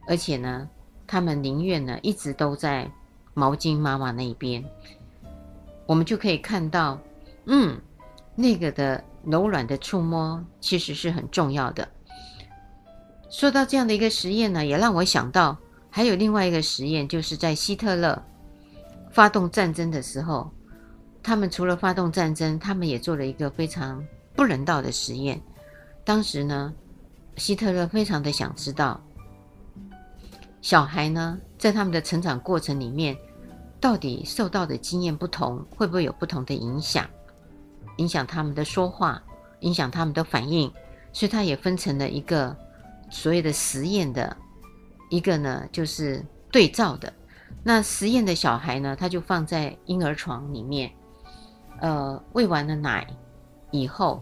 [0.08, 0.68] 而且呢，
[1.06, 2.92] 他们宁愿呢一直都在
[3.36, 4.66] 毛巾妈妈那边。
[5.86, 7.00] 我们就可以看到，
[7.46, 7.80] 嗯，
[8.36, 11.88] 那个的柔软的触摸其实是很重要的。
[13.30, 15.56] 说到这样的一个实验呢，也让我想到
[15.92, 18.22] 还有另外一个实验，就是在希特勒
[19.12, 20.52] 发动战争的时候。
[21.22, 24.04] 他们除了发动战争，他们也做了一个非常
[24.36, 25.40] 不人道的实验。
[26.06, 26.74] 当时呢，
[27.40, 29.02] 希特勒非常的想知道，
[30.62, 33.18] 小孩呢在他们的成长过程里面，
[33.80, 37.10] 到底受到的经验不同，会不会有不同的影响，
[37.98, 39.24] 影响他们的说话，
[39.62, 40.72] 影响他们的反应。
[41.12, 42.56] 所以他也分成了一个
[43.10, 44.38] 所谓的实验的，
[45.10, 47.12] 一个呢就是对照的。
[47.64, 50.92] 那实验的小孩呢，他就放在婴儿床里面。
[51.82, 53.08] 呃，喂完了奶
[53.72, 54.22] 以后，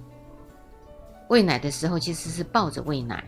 [1.30, 3.24] 喂奶的时候其实是抱着喂奶，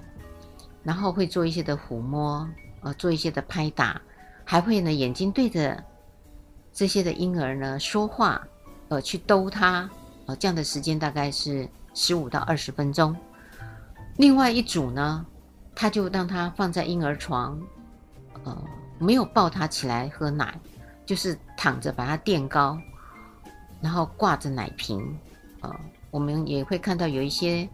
[0.84, 2.48] 然后会做一些的抚摸，
[2.82, 4.02] 呃，做一些的拍打，
[4.46, 5.84] 还会呢眼睛对着
[6.72, 8.42] 这些的婴儿呢说话，
[8.88, 9.90] 呃，去逗他，
[10.26, 13.16] 呃，这样的时间大概是十五到二十分钟。
[14.18, 15.26] 另外一组呢，
[15.76, 17.60] 他就让他放在婴儿床，
[18.44, 18.64] 呃，
[18.98, 20.60] 没有抱他起来喝奶，
[21.06, 22.80] 就是躺着把他垫高。
[23.82, 25.18] 然后挂着奶瓶，
[25.62, 25.74] 呃，
[26.12, 27.68] 我们也会看到有一些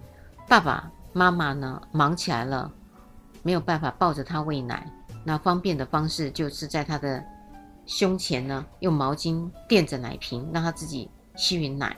[0.48, 2.72] 爸爸妈妈呢忙起来了，
[3.42, 4.90] 没有办法抱着他喂奶，
[5.24, 7.24] 那方便的方式就是在他的
[7.86, 11.98] 胸前呢用毛巾垫着奶瓶，让他自己吸吮奶，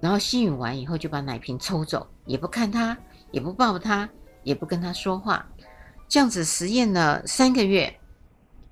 [0.00, 2.96] 然后吸吮完以后就把奶瓶抽走，也不看他，
[3.30, 4.08] 也不抱他，
[4.42, 5.46] 也不跟他说话，
[6.06, 7.98] 这样子实验了三个月，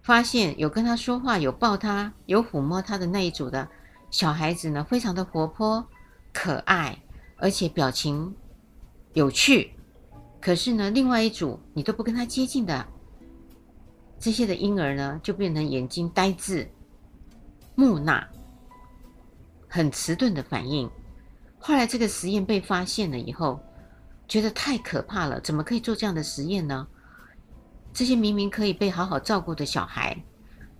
[0.03, 3.67] 发现有跟他说话、有抱他、有抚摸他的那一组的。
[4.11, 5.87] 小孩子呢，非常的活泼、
[6.33, 6.99] 可爱，
[7.39, 8.35] 而且表情
[9.15, 9.73] 有趣。
[10.41, 12.87] 可是呢，另外一组你都不跟他接近的
[14.19, 16.69] 这些的婴儿呢，就变成眼睛呆滞、
[17.75, 18.27] 木讷、
[19.69, 20.89] 很迟钝的反应。
[21.59, 23.61] 后来这个实验被发现了以后，
[24.29, 26.87] 觉得太可怕了，怎么可以做这样的实验呢？
[27.93, 30.17] 这些明明可以被好好照顾的小孩，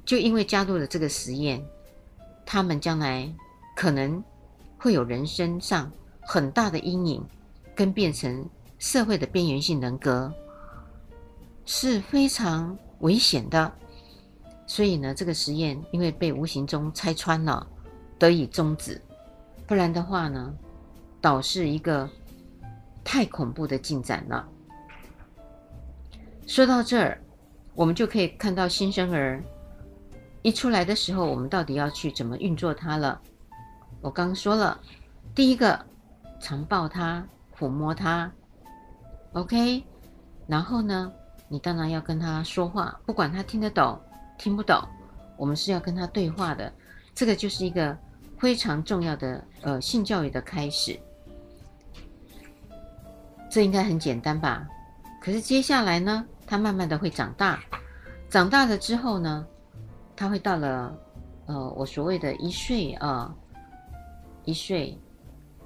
[0.05, 1.65] 就因为加入了这个实验。
[2.47, 3.31] 他们将来
[3.75, 4.23] 可能
[4.79, 5.91] 会有人生上
[6.31, 7.25] 很大的阴影，
[7.75, 8.47] 跟变成
[8.79, 10.31] 社会的边缘性人格
[11.65, 13.73] 是非常危险的。
[14.67, 17.67] 所以呢，这个实验因为被无形中拆穿了，
[18.19, 19.01] 得以终止。
[19.67, 20.55] 不然的话呢，
[21.19, 22.07] 导致一个
[23.03, 24.47] 太恐怖的进展了。
[26.47, 27.19] 说到这儿，
[27.75, 29.43] 我们就可以看到新生儿
[30.43, 33.19] 一出来的时候，我们到底要去怎么运作它了。
[34.03, 34.79] 我刚说了，
[35.35, 35.83] 第一个，
[36.41, 37.27] 常抱他，
[37.59, 38.31] 抚摸他
[39.33, 39.85] ，OK。
[40.47, 41.13] 然后呢，
[41.49, 44.01] 你当然要跟他说话，不管他听得懂
[44.39, 44.81] 听不懂，
[45.37, 46.73] 我们是要跟他对话的。
[47.15, 47.97] 这个就是一个
[48.39, 50.99] 非常重要的呃性教育的开始。
[53.51, 54.67] 这应该很简单吧？
[55.21, 57.61] 可是接下来呢，他慢慢的会长大，
[58.29, 59.47] 长大了之后呢，
[60.15, 60.97] 他会到了
[61.47, 63.35] 呃我所谓的一岁啊。
[64.45, 64.99] 一岁，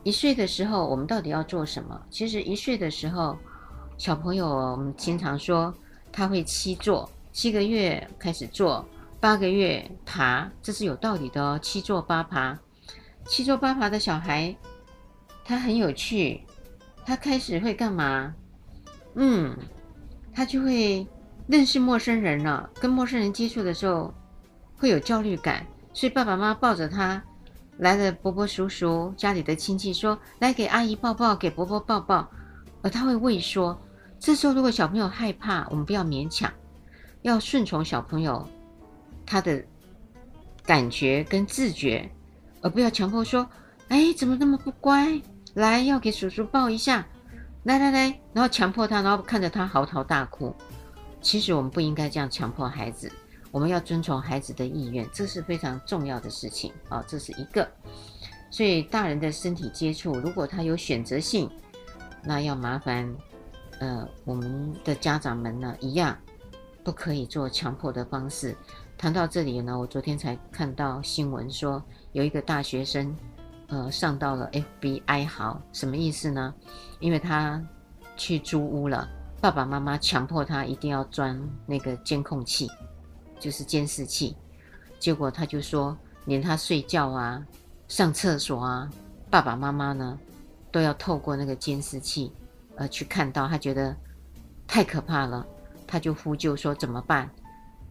[0.04, 2.00] 一岁的时候，我们到底要做什么？
[2.10, 3.38] 其实一岁的时候，
[3.96, 5.72] 小朋友我们经常说
[6.10, 8.84] 他会七坐，七个月开始坐，
[9.20, 11.58] 八个月爬，这是有道理的哦。
[11.62, 12.58] 七坐八爬，
[13.26, 14.54] 七坐八爬的小孩，
[15.44, 16.40] 他很有趣，
[17.06, 18.34] 他开始会干嘛？
[19.14, 19.56] 嗯，
[20.34, 21.06] 他就会
[21.46, 24.12] 认识陌生人了，跟陌生人接触的时候
[24.76, 27.22] 会有焦虑感，所以爸爸妈妈抱着他。
[27.78, 32.30] 来了伯伯叔叔家里的亲戚说：“来给阿姨抱抱，给伯伯抱抱。”
[32.82, 33.80] 而他会畏缩。
[34.18, 36.52] 这时候，如果小朋友害怕，我们不要勉强，
[37.22, 38.46] 要顺从小朋友
[39.24, 39.64] 他的
[40.64, 42.10] 感觉跟自觉，
[42.60, 43.48] 而不要强迫说
[43.88, 45.20] ：“哎，怎么那么不乖？
[45.54, 47.06] 来，要给叔叔抱一下。
[47.64, 50.54] 来来来，然后强迫他，然后看着他嚎啕大哭。
[51.20, 53.10] 其实我们不应该这样强迫孩子。”
[53.52, 57.68] 我们要遵从孩子的意愿，这是非常重要的事情啊、哦，这是一个。
[58.50, 61.48] 所以大人的身体接触，如果他有选择性，
[62.24, 63.14] 那要麻烦，
[63.78, 66.16] 呃，我们的家长们呢，一样
[66.82, 68.56] 不可以做强迫的方式。
[68.96, 73.14] 谈到这里呢，我昨天才看到新闻说，有一个大学生，
[73.68, 76.54] 呃，上到了 FBI 好，什么意思呢？
[77.00, 77.62] 因为他
[78.16, 79.08] 去租屋了，
[79.40, 82.70] 爸爸妈妈强迫他一定要装那个监控器。
[83.42, 84.36] 就是监视器，
[85.00, 87.44] 结果他就说，连他睡觉啊、
[87.88, 88.88] 上厕所啊，
[89.28, 90.16] 爸爸妈妈呢
[90.70, 92.32] 都要透过那个监视器，
[92.76, 93.48] 呃，去看到。
[93.48, 93.96] 他觉得
[94.64, 95.44] 太可怕了，
[95.88, 97.28] 他就呼救说怎么办？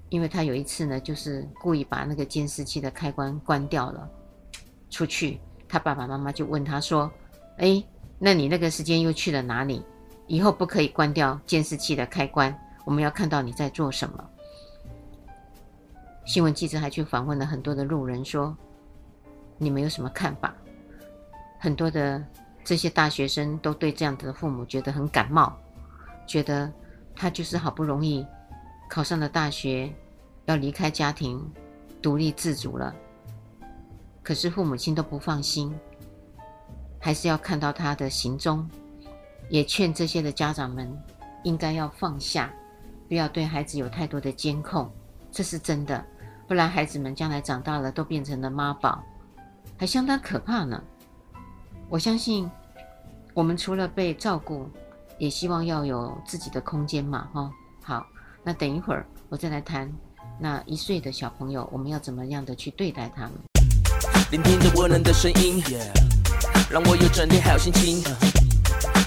[0.08, 4.10] 因为他有一次呢，就是故意把那个监视器的开关关掉了，
[4.90, 5.38] 出去，
[5.68, 7.12] 他爸爸妈妈就问他说
[7.60, 7.84] ：“哎，
[8.18, 9.84] 那你那个时间又去了哪里？
[10.28, 14.30] 以后不可以关掉监视器的开关，我们要看到你在做什么。”
[16.24, 18.56] 新闻记者还去访问了很多的路人，说
[19.58, 20.56] ：“你们有什么看法？”
[21.60, 22.24] 很多的
[22.64, 25.52] 这些大学生都对这样的父母觉得很感冒，
[26.26, 26.72] 觉得
[27.16, 28.26] 他就是好不容易
[28.90, 29.92] 考上了大学，
[30.46, 31.44] 要离开家庭，
[32.02, 32.96] 独立自主了，
[34.24, 35.74] 可是父母亲都不放心，
[37.00, 38.70] 还是要看到他的行踪，
[39.50, 40.92] 也劝这些的家长们
[41.44, 42.54] 应该要放下，
[43.08, 44.90] 不要对孩子有太多的监控，
[45.32, 46.04] 这是真的。
[46.52, 49.02] 不然，孩子们将来长大了都变成了妈宝，
[49.78, 50.84] 还相当可怕呢。
[51.88, 52.52] 我相信，
[53.34, 54.70] 我们除了被照顾，
[55.18, 57.50] 也希望要有自己的空间嘛，哈。
[57.82, 58.06] 好，
[58.44, 59.90] 那等一会儿我再来谈
[60.38, 63.32] 那一岁的小朋友，我们要怎么样的去对待他们。
[64.30, 65.64] 聆听着温暖的声音，
[66.70, 68.41] 让我有整天好心情。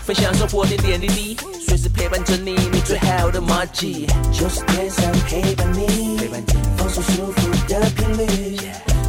[0.04, 1.36] 分享生活点点滴滴，
[1.66, 4.06] 随时陪伴着你，你最好的马吉。
[4.30, 8.58] 九十点三陪伴你，陪伴你放松舒服的频率。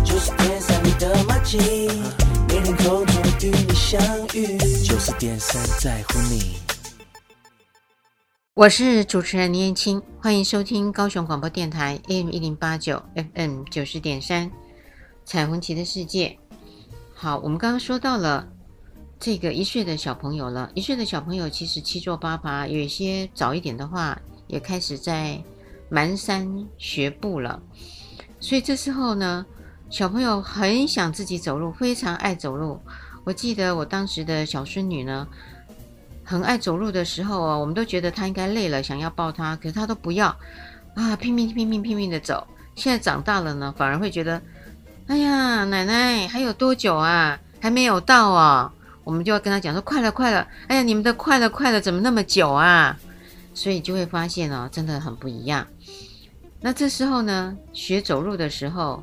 [0.05, 1.57] 九十点三你的马吉，
[2.47, 4.01] 每天空中与你相
[4.33, 4.57] 遇。
[4.85, 6.55] 就是点三在乎你。
[8.53, 14.49] 我是主持人林燕青，欢迎收听高雄广播电台 AM 一零八九 FM 九十点三
[15.25, 16.39] 彩虹旗的世界。
[17.13, 18.47] 好，我们刚刚说到了。
[19.19, 25.41] 这个一岁的小朋友了，一岁的小朋友其实七坐八爬，有一些早一点的话，也开始在
[25.89, 27.61] 蹒跚学步了。
[28.39, 29.45] 所以这时候呢，
[29.89, 32.79] 小朋友很想自己走路，非常爱走路。
[33.23, 35.27] 我记得我当时的小孙女呢，
[36.23, 40.27] 很爱走路的时候啊，我们都觉得她应该累了，想要抱她，可是她都不要
[40.93, 42.45] 啊，拼命拼命拼命的走。
[42.75, 44.39] 现在长大了呢，反而会觉得，
[45.07, 47.39] 哎呀，奶奶还有多久啊？
[47.61, 48.71] 还没有到啊。
[49.05, 52.99] 我们就要跟他讲说快了快了，哎呀，你们的快了快了怎么那么久啊？
[53.53, 55.65] 所以就会发现哦，真的很不一样。
[56.59, 59.01] 那这时候呢，学走路的时候，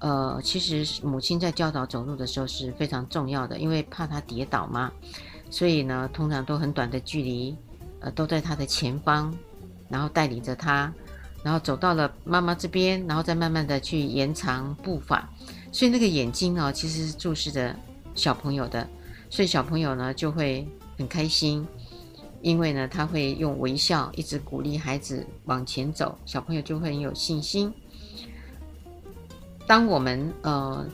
[0.00, 4.90] 呃，其实母亲在教导走路的时候是非常重要的，因为怕他跌倒嘛。
[5.50, 7.56] 所以呢，通常都很短的距离，
[8.00, 9.32] 呃，都在他的前方，
[9.88, 10.92] 然后带领着他，
[11.44, 15.28] 然后走到了妈妈这边，然后再慢慢的去延长步伐。
[15.70, 17.76] 所以那个眼睛呢，其实是注视着
[18.14, 18.88] 小朋友的，
[19.34, 20.64] 所以小朋友呢就会
[20.96, 21.66] 很开心，
[22.40, 27.74] 因为呢他会用微笑一直鼓励孩子往前走，小朋友就会很有信心。
[29.66, 30.86] 当我们呃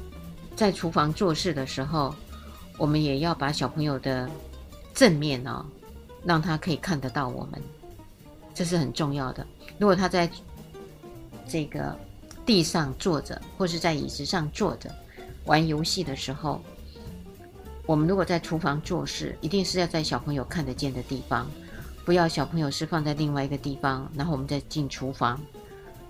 [0.57, 2.15] 在厨房做事的时候，
[2.79, 4.27] 我们也要把小朋友的
[4.95, 5.63] 正面哦，
[6.25, 7.61] 让他可以看得到我们，
[8.55, 9.47] 这是很重要的。
[9.79, 10.31] 如果他在
[11.47, 11.95] 这个。
[12.47, 14.93] 地上坐着，或是在椅子上坐着
[15.45, 16.61] 玩游戏的时候，
[17.91, 21.51] 我们如果在厨房做事，一定是要在小朋友看得见的地方，
[22.05, 25.41] 不要小朋友是放在另外一个地方，然后我们再进厨房。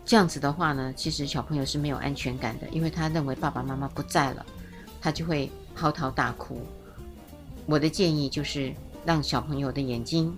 [0.05, 4.45] 这样子的话呢，其实小朋友是没有安全感的，因为他认为爸爸妈妈不在了，
[5.01, 6.61] 他就会嚎啕大哭。
[7.64, 8.74] 我的建议就是
[9.07, 10.37] 让小朋友的眼睛，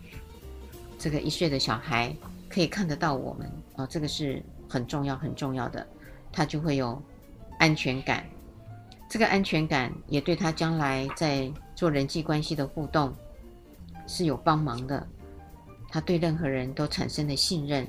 [0.96, 2.14] 这个一岁的小孩
[2.48, 4.40] 可以看得到我们啊，这个是。
[4.68, 5.86] 很重要，很重要的，
[6.32, 7.02] 他就会有
[7.58, 8.24] 安全感。
[9.12, 13.14] 这个安全感也对他将来在做人际关系的互动
[14.06, 15.06] 是有帮忙的。
[15.90, 17.86] 他对任何人都产生了信任，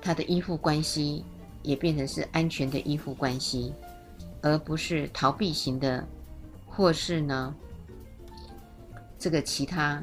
[0.00, 1.24] 他的依附关系
[1.62, 3.72] 也变成是安全的依附关系，
[4.40, 6.04] 而不是逃避型的，
[6.66, 7.54] 或是呢，
[9.20, 10.02] 这个其他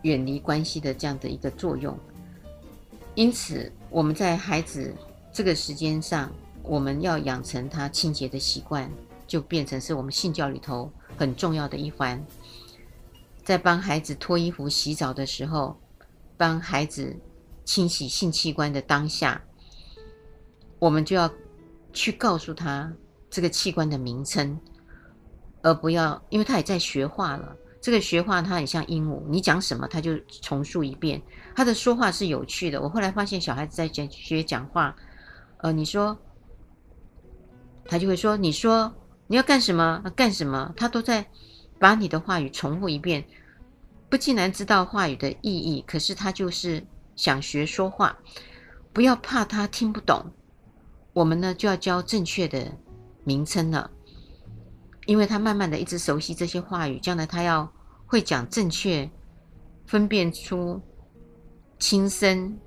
[0.00, 1.94] 远离关系的这样的一个作用。
[3.14, 4.94] 因此，我们在孩子
[5.30, 8.90] 这个时间上，我们要养成他清洁的习惯，
[9.30, 12.20] 就变成是我们性教里头很重要的一环。
[13.44, 15.78] 在帮孩子脱衣服、洗澡的时候，
[16.36, 17.16] 帮孩子
[17.64, 19.40] 清洗性器官的当下，
[20.80, 21.30] 我们就要
[21.92, 22.92] 去告诉他
[23.30, 24.58] 这个器官的名称，
[25.62, 27.56] 而不要，因为他也在学话了。
[27.80, 31.22] 这个学话，他很像鹦鹉，你讲什么，他就重述一遍。
[31.54, 32.82] 他的说话是有趣的。
[32.82, 34.96] 我后来发现，小孩子在讲学讲话，
[35.58, 36.18] 呃，你说，
[37.84, 38.92] 他就会说，你说
[39.30, 40.02] 你要干什么？
[40.16, 40.74] 干什么？
[40.76, 41.24] 他都在
[41.78, 43.24] 把你的话语重复一遍，
[44.08, 48.18] 不尽然知道话语的意义，可是他就是想学说话。
[48.92, 50.32] 不要怕他听不懂，
[51.12, 52.76] 我们呢就要教正确的
[53.22, 53.92] 名称了。
[55.06, 57.72] 因为他慢慢的一直熟悉这些话语，将来他要
[58.06, 59.08] 会讲正确，
[59.86, 60.82] 分辨出
[61.78, 62.58] 轻声、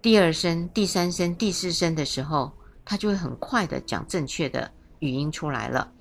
[0.00, 2.52] 第二声、第三声、第四声的时候，
[2.86, 5.92] 他就会很快的讲正确的语音出来了。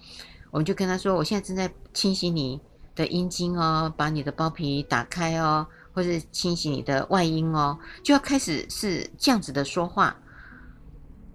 [0.51, 2.59] 我们就跟他说：“我现在正在清洗你
[2.95, 10.15] 的阴茎哦，把你的包皮打开哦，或是清洗你的外阴哦，就要开始是这样子的说话，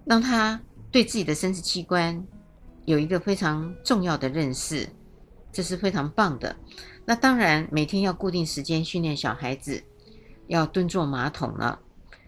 [0.04, 2.26] 让他对自己的生殖器官。”
[2.86, 4.88] 有一个非常重要的认识，
[5.52, 6.56] 这是非常棒的。
[7.04, 9.84] 那当然，每天要固定时间训练小孩子
[10.48, 11.78] 要蹲坐马桶了，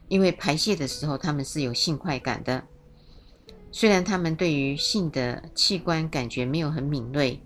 [0.08, 2.62] 因为排泄的时候他们是有性快感的。
[3.74, 7.40] 虽然他们对于性的器官感觉没有很敏锐，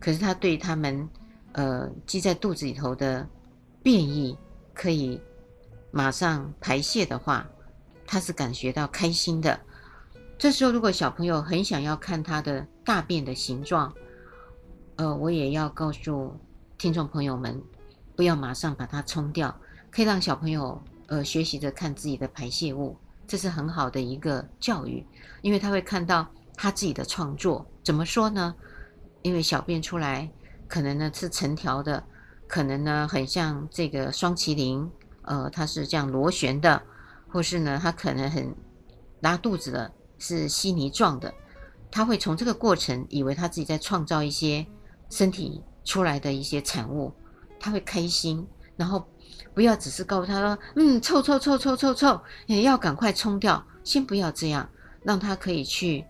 [0.00, 1.08] 可是他对他们
[1.52, 3.26] 呃积在肚子里头的
[3.82, 4.36] 便意
[4.74, 5.20] 可以
[5.92, 7.48] 马上排泄的话，
[8.04, 9.58] 他是感觉到开心的。
[10.36, 13.94] 这时候，如果小朋友很想要看他的大便的形状，
[14.96, 16.34] 呃，我也要告诉
[16.78, 17.62] 听众朋友们，
[18.16, 19.54] 不要马上把它冲掉，
[19.90, 22.96] 可以让小朋友呃学习着看自己的排泄物，
[23.30, 25.06] 这是很好的一个教育，
[25.40, 26.26] 因为他会看到
[26.56, 27.64] 他自己的创作。
[27.84, 28.52] 怎么说呢？
[29.22, 30.28] 因为小便出来
[30.66, 32.02] 可能呢是成条的，
[32.48, 34.90] 可能呢很像这个双麒麟，
[35.22, 36.82] 呃，它是这样螺旋的，
[37.28, 38.52] 或是呢它可能很
[39.20, 39.92] 拉肚子的。
[40.22, 41.32] 是稀泥状的，
[41.90, 44.66] 他会从这个过程以为他自己在创造一些
[45.08, 47.10] 身体出来的一些产物，
[47.58, 49.02] 他会开心，然后
[49.54, 54.68] 不要只是告诉他说，嗯，臭臭臭臭臭臭，也要赶快冲掉，先不要这样，
[55.02, 56.04] 让他可以去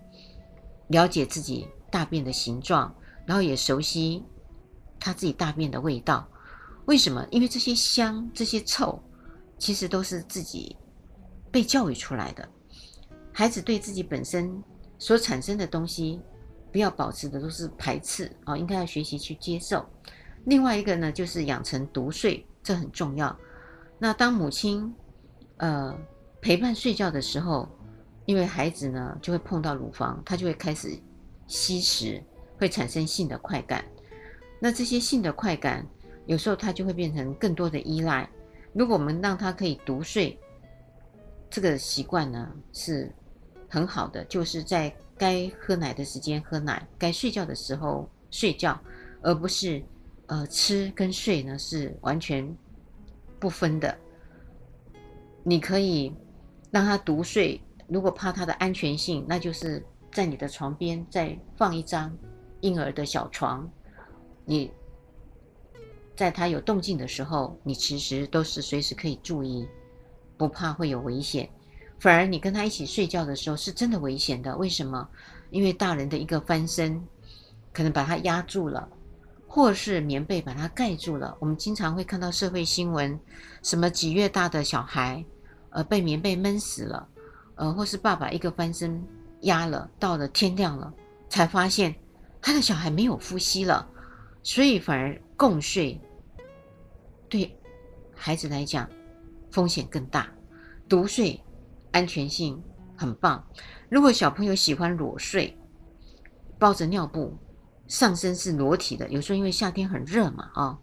[0.89, 2.95] 了解自己大便的形状，
[3.26, 4.24] 然后也熟悉
[4.99, 6.28] 他自己大便的味道。
[6.87, 7.24] 为什么？
[7.31, 9.01] 因为这些香、这些臭，
[9.59, 10.76] 其实都是自己
[11.51, 12.49] 被教育出来的。
[13.33, 14.62] 孩子对自己本身
[14.99, 16.20] 所产生的东西，
[16.72, 19.87] 不要保持的都是排斥啊，应该要学习去接受。
[20.47, 23.36] 另外一个呢，就是养成独睡，这很重要。
[23.98, 24.94] 那当母亲
[25.58, 25.96] 呃
[26.40, 27.68] 陪伴睡觉的时候，
[28.26, 30.98] 因为孩子呢就会碰到乳房，他就会开始
[31.46, 32.22] 吸食，
[32.58, 33.84] 会产生性的快感。
[34.58, 35.86] 那这些性的快感，
[36.26, 38.28] 有时候他就会变成更多的依赖。
[38.72, 40.38] 如果我们让他可以独睡，
[41.48, 43.12] 这个习惯呢是。
[43.72, 48.76] 很好的，就是在该喝奶的时间喝奶，该睡觉的时候睡觉，
[49.22, 49.80] 而不是
[50.31, 52.57] 呃，吃跟睡呢是完全
[53.41, 53.99] 不分的。
[55.43, 56.14] 你可以
[56.70, 62.16] 让他独睡，如果怕他的安全性，那就是在你的床边再放一张
[62.61, 63.68] 婴儿的小床。
[64.45, 64.70] 你
[66.14, 69.68] 在他有动静的时候，你其实都是随时可以注意，
[70.37, 71.51] 不怕会有危险。
[71.99, 74.57] 反而你跟他一起睡觉的时候，是真的危险的。
[74.57, 75.09] 为什么？
[75.51, 77.05] 因为大人的一个翻身，
[77.72, 78.89] 可能把他压住了，
[79.53, 81.36] 或是棉被把它盖住了。
[81.40, 83.18] 我们经常会看到社会新闻，
[83.64, 85.24] 什么几月大的小孩，
[85.70, 87.09] 呃，被棉被闷死了，
[87.57, 89.05] 呃，或是爸爸一个翻身
[89.40, 90.94] 压了，到了天亮了
[91.28, 91.92] 才发现
[92.40, 93.84] 他的小孩没有呼吸了，
[94.44, 96.01] 所以反而共睡
[97.28, 97.53] 对
[98.14, 98.88] 孩子来讲
[99.51, 100.30] 风险更大，
[100.88, 101.42] 独睡。
[101.92, 102.62] 安全性
[102.96, 103.44] 很棒。
[103.88, 105.59] 如果小朋友喜欢裸睡，
[106.57, 107.36] 包着尿布，
[107.91, 110.78] 上身是裸体的，有时候因为夏天很热嘛，啊、哦，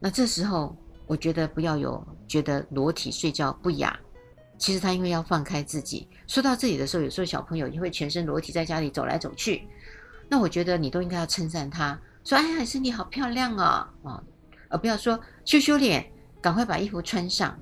[0.00, 3.96] 那这时候我觉得不要有觉得裸体睡觉不雅。
[4.58, 6.08] 其实他因为要放开自己。
[6.26, 9.68] 说到这里的时候，有时候小朋友也会全身裸体在家里走来走去，
[10.28, 14.22] 那我觉得你都应该要称赞他，说：“哎呀，身体好漂亮啊、哦！”啊，
[14.68, 16.04] 而不要说羞羞脸，
[16.40, 17.56] 赶快把衣服穿上，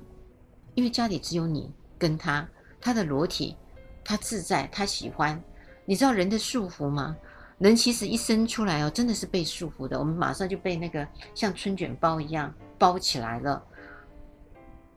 [0.73, 2.47] 因为家里只有你跟他。
[2.81, 3.55] 他的裸体，
[4.03, 5.39] 他自在，他喜欢。
[5.85, 7.15] 你知道人的束缚吗？
[7.57, 9.97] 人其实一生出来哦，真的是被束缚的。
[9.97, 13.63] 我们马上就被那个像春卷包一样包起来了。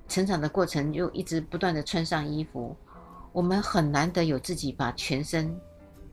[0.09, 2.77] 成长的过程又一直不断的穿上衣服，
[3.33, 5.55] 我们很难得有自己把全身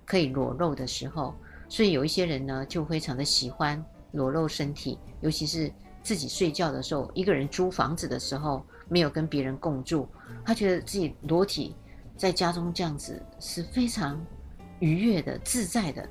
[0.05, 1.33] 可以裸露的时候。
[1.67, 5.71] 所以有一些人呢，就非常的喜欢裸露身体，尤其是
[6.03, 8.65] 自己睡觉的时候，一个人租房子的时候。
[8.87, 10.07] 没有跟别人共住，
[10.45, 11.75] 他觉得自己裸体
[12.15, 14.23] 在家中这样子是非常
[14.77, 16.07] 愉悦的、自在的。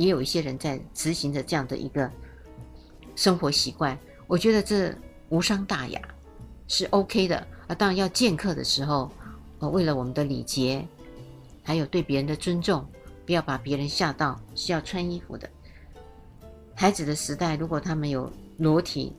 [0.00, 2.10] 也有一些人在执行着这样的一个
[3.14, 4.94] 生活习惯，我觉得这
[5.28, 6.00] 无伤大雅，
[6.68, 7.36] 是 OK 的。
[7.66, 9.10] 啊，当然要见客的时候，
[9.58, 10.82] 呃，为了我们的礼节，
[11.62, 12.82] 还有对别人的尊重，
[13.26, 15.46] 不要把别人吓到，是要穿衣服的。
[16.74, 19.12] 孩子的时代，如果他们有裸体，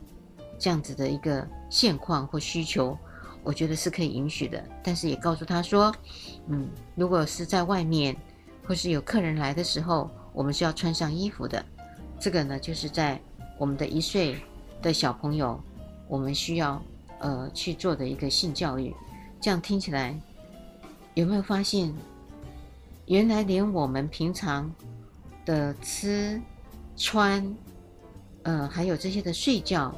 [0.58, 2.98] 这样子的一个现况或需求，
[3.44, 4.60] 我觉得是可以允许的。
[4.82, 5.94] 但是也告诉他说，
[6.48, 8.16] 嗯，如果是在外面，
[8.66, 11.64] 或是有客人来的时候，我们是要穿上衣服的。
[12.18, 13.20] 这个呢，就是在
[13.58, 14.36] 我们的一岁
[14.80, 15.60] 的小朋友，
[16.08, 16.82] 我们需要
[17.18, 18.94] 呃去做的一个性教育。
[19.40, 20.18] 这样听起来，
[21.14, 21.92] 有没有发现，
[23.06, 24.72] 原来连我们平常
[25.44, 26.40] 的吃、
[26.96, 27.44] 穿，
[28.44, 29.94] 呃，还有这些的睡觉。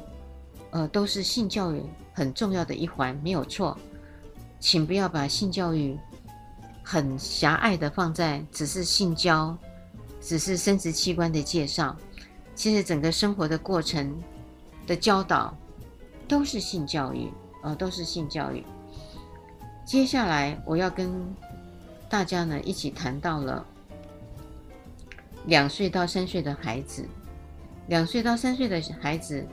[0.71, 1.81] 呃，都是性教育
[2.11, 3.77] 很重要的一环，没有错。
[4.59, 5.97] 请不要把性教育
[6.83, 9.57] 很狭隘的放在只是性交，
[10.25, 11.95] 只是生殖器官的介绍。
[12.55, 14.11] 其实整个生活的过程
[14.87, 15.55] 的教导
[16.27, 17.29] 都是性教育，
[17.61, 18.63] 呃，都是性教育。
[19.85, 21.11] 接下来我要跟
[22.09, 23.63] 大家呢一起谈到了
[25.45, 27.05] 两岁到三岁的孩子，
[27.87, 29.45] 两岁到三岁的孩子。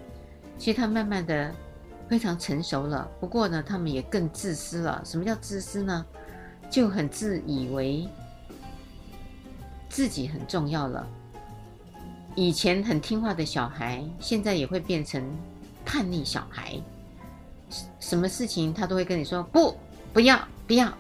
[0.56, 1.52] 其实他慢慢的
[2.08, 5.02] 非常成熟了，不过呢，他们也更自私了。
[5.04, 6.06] 什么叫自私呢？
[6.70, 8.08] 就很自以为
[9.92, 11.06] 自己很重要了。
[12.34, 15.22] 以前很听话的小孩，现在也会变成
[15.84, 16.80] 叛逆小孩。
[18.00, 19.76] 什么事情他都会跟你说不，
[20.10, 20.90] 不要，不要。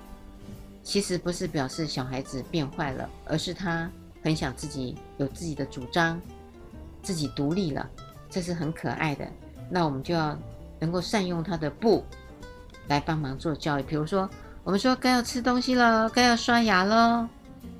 [0.82, 3.90] 其实不是表示小孩子变坏了，而是他
[4.22, 6.20] 很想自己有自己的主张，
[7.02, 7.88] 自己独立了，
[8.28, 9.26] 这是很可爱的。
[9.70, 10.38] 那我们就要
[10.78, 12.04] 能够善用他的不
[12.88, 13.82] 来帮忙做教育。
[13.82, 14.28] 比如说，
[14.64, 17.26] 我们说该要吃东西了，该要刷牙了，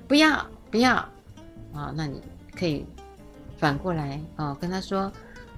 [0.07, 0.43] 不要
[0.73, 0.95] 不要
[1.71, 1.93] 啊！
[1.95, 2.19] 那你
[2.57, 2.83] 可以
[3.59, 5.11] 反过来哦，跟他说：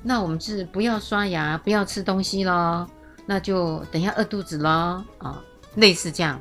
[0.04, 2.86] 那我们是不要刷牙，不要吃东西咯，
[3.26, 5.06] 那就等下饿肚子咯。
[5.20, 5.42] 啊，
[5.76, 6.38] 类似这样，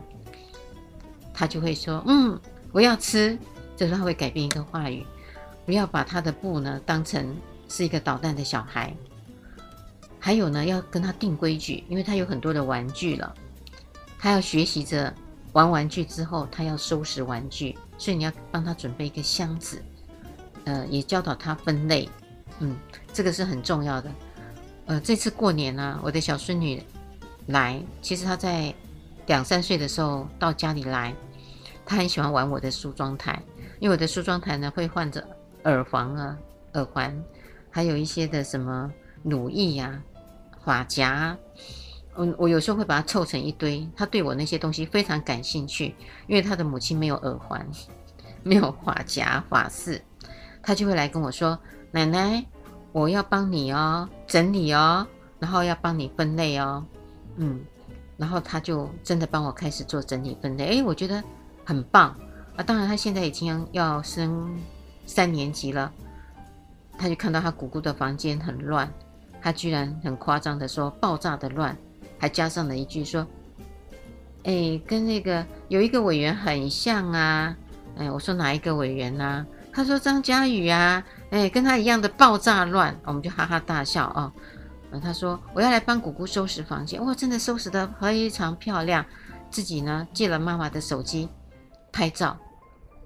[1.32, 2.36] 他就会说：嗯，
[2.72, 3.38] 我要吃。
[3.76, 5.06] 这时候他会改变一个话语，
[5.64, 7.36] 不要把他的不呢当成
[7.68, 8.92] 是一个捣蛋的小孩。
[10.18, 13.32] 还有呢，要跟他定规矩，因为他有很多的玩具了，
[14.18, 15.14] 他要学习着
[15.52, 19.82] 玩玩具之后，他要收拾玩具，所以你要帮他准备一个箱子，
[20.64, 22.08] 呃，也教导他分类，
[22.60, 22.76] 嗯，
[23.12, 24.10] 这个是很重要的。
[24.86, 26.82] 呃，这次过年呢，我的小孙女
[27.46, 28.74] 来，其实她在
[29.26, 31.14] 两三岁的时候到家里来，
[31.86, 33.42] 她很喜欢玩我的梳妆台，
[33.80, 35.26] 因为我的梳妆台呢会换着
[35.64, 36.36] 耳环啊、
[36.74, 37.24] 耳环，
[37.70, 38.92] 还有一些的什么
[39.22, 40.02] 乳液呀。
[40.64, 41.36] 发夹，
[42.16, 43.88] 我我有时候会把它凑成一堆。
[43.96, 45.94] 他对我那些东西非常感兴趣，
[46.26, 47.66] 因为他的母亲没有耳环，
[48.42, 50.00] 没有发夹、发饰，
[50.62, 51.58] 他就会来跟我说
[51.90, 52.44] ：“奶奶，
[52.92, 55.06] 我要帮你哦，整理哦，
[55.38, 56.84] 然后要帮你分类哦，
[57.36, 57.60] 嗯，
[58.16, 61.22] 然后他就真的帮我开始做整理分类，诶，我觉得
[61.64, 62.16] 很棒
[62.56, 62.62] 啊。
[62.62, 64.56] 当然，他现在已经要升
[65.04, 65.92] 三年级了，
[66.96, 68.88] 他就看到他姑姑的房间很乱，
[69.42, 71.76] 他居然很夸张的说爆炸的乱，
[72.18, 73.26] 还加上了一句说，
[74.44, 77.56] 诶，跟那个有一个委员很像啊。
[77.96, 79.46] 哎，我说哪一个委员呢、啊？
[79.72, 84.32] 他说张嘉宇啊，哎，跟他一样的爆炸乱，我们就哈哈大笑啊。
[84.90, 89.04] 嗯，他说我要来帮姑姑收拾房间，哇，真的收拾得非常漂亮。
[89.50, 91.28] 自己呢借了妈妈的手机
[91.92, 92.36] 拍照，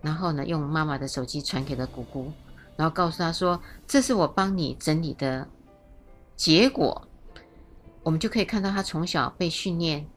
[0.02, 2.30] 然后呢用妈妈的手机传给了姑姑，
[2.76, 5.46] 然后告诉他说这是我帮你整理的
[6.36, 7.07] 结果。
[8.09, 10.09] 我们就可以看到他从小被训练，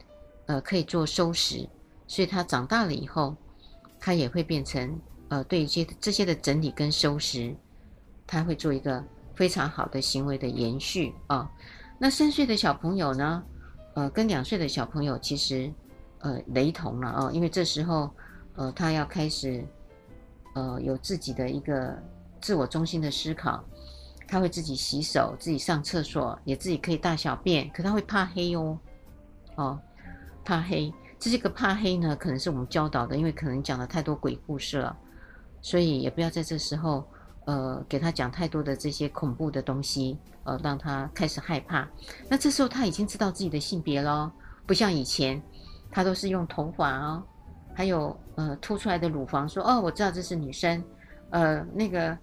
[0.46, 1.68] 呃，可以做收拾，
[2.06, 3.36] 所以他长大了以后。
[4.00, 7.54] 他也会变成呃，对一些这些的整理跟收拾，
[8.26, 11.48] 他会做一个非常好的行为的延续啊、
[11.98, 13.44] 那三岁的小朋友呢，
[13.94, 15.70] 呃，跟两岁的小朋友其实
[16.20, 18.10] 呃雷同了啊、哦，因为这时候
[18.56, 19.62] 呃他要开始
[20.54, 21.96] 呃有自己的一个
[22.40, 23.62] 自我中心的思考，
[24.32, 28.78] 他会自己洗手，自己上厕所，也自己可以大小便，可他会怕黑哦，
[29.56, 29.78] 哦，
[30.42, 30.90] 怕黑。
[31.18, 34.96] 这是个怕黑呢，可能是我们教导的，因为可能讲了太多鬼故事了，
[35.60, 37.06] 所以也不要在这时候，
[37.44, 41.86] 呃，给他讲太多的这些恐怖的东西，呃，让他开始害怕。
[42.26, 44.32] 那这时候他已经知道自己的性别咯，
[44.66, 45.42] 不像以前，
[45.90, 47.22] 他都是用头发哦，
[47.74, 50.82] 还有呃凸出来的乳房说，哦，我知道这是女生，
[51.28, 52.16] 呃，那个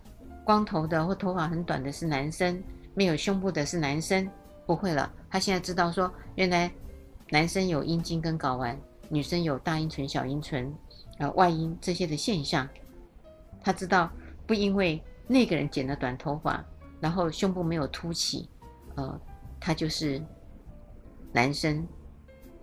[0.49, 2.59] 光头的或头发很短的是男生，
[2.95, 4.27] 没有胸部的是男生，
[4.65, 6.71] 不会了，他现在知道说，原来
[7.29, 8.75] 男生有阴茎跟睾丸。
[9.09, 10.73] 女生有大阴唇、小阴唇，
[11.19, 12.67] 呃，外阴这些的现象，
[13.61, 14.11] 他知道
[14.47, 16.65] 不因为那个人剪了短头发，
[16.99, 18.49] 然后胸部没有凸起，
[18.95, 19.21] 呃，
[19.59, 20.19] 他就是
[21.31, 21.87] 男生，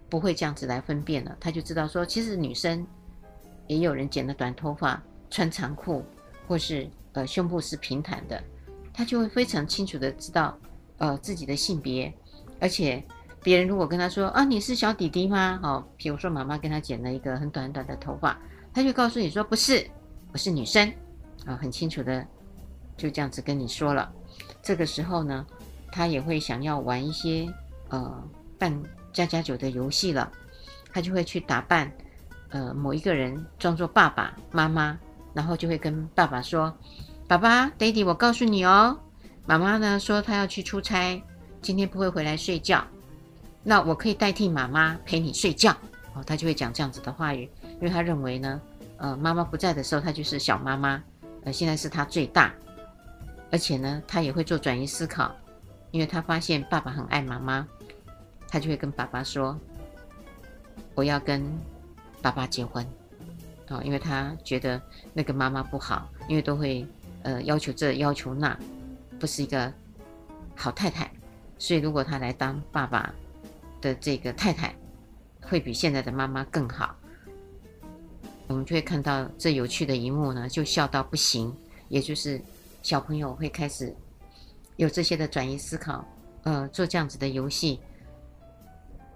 [0.08, 1.36] 不会这样子来分辨了。
[1.38, 2.84] 他就知道说，其实女生
[3.68, 6.04] 也有人剪了短头发，穿长裤，
[6.48, 8.40] 或是呃胸部是平坦的，
[8.94, 10.56] 他就会非常清楚的知道
[10.98, 12.14] 呃自己的性别，
[12.60, 13.02] 而且。
[13.42, 15.60] 别人如果跟他说啊，你是小弟弟吗？
[15.62, 18.36] 哦，比如说妈妈跟他剪了一个很短很短的头发，
[18.74, 19.88] 他就告诉你说不是，
[20.32, 20.92] 我是女生
[21.44, 22.26] 啊，很清楚的
[22.96, 24.12] 就这样子跟你说了。
[24.64, 25.46] 这个时候呢，
[25.92, 27.48] 他也会想要玩一些
[27.90, 28.20] 呃
[28.58, 28.76] 扮
[29.12, 30.28] 家家酒的游戏了，
[30.92, 31.88] 他就会去打扮
[32.48, 34.98] 呃某一个人，装作爸爸妈妈，
[35.32, 36.76] 然后就会跟爸爸说
[37.28, 38.96] ：“爸爸，Daddy，我告诉你哦，
[39.46, 41.20] 妈妈呢说她要去出差，
[41.60, 42.84] 今天不会回来睡觉。”
[43.64, 45.76] 那我可以代替妈妈陪你睡觉。
[46.14, 48.60] 哦，他就会讲这样子的话语，因为他认为呢，
[48.98, 51.02] 呃，妈妈不在的时候，他就是小妈妈，
[51.42, 52.54] 呃，现在是他最大，
[53.50, 55.34] 而且呢，他也会做转移思考，
[55.90, 57.66] 因为他发现爸爸很爱妈妈，
[58.48, 59.58] 他就会跟爸爸说，
[60.94, 61.44] 我要跟
[62.22, 62.86] 爸爸结婚，
[63.68, 64.80] 哦，因为他觉得
[65.12, 66.86] 那个妈妈不好，因为都会
[67.26, 68.58] 呃要求这要求那，
[69.20, 69.70] 不是一个
[70.54, 71.10] 好太太，
[71.58, 73.12] 所以如果他来当爸爸。
[73.78, 74.74] 的这个太太
[75.42, 76.96] 会比现在的妈妈更好，
[78.48, 81.54] 我们就会看到这有趣的一幕呢，就笑到不行。
[81.88, 82.40] 也就是
[82.82, 83.94] 小朋友会开始
[84.76, 86.04] 有这些的转移思考，
[86.44, 87.78] 呃，做这样子的游戏。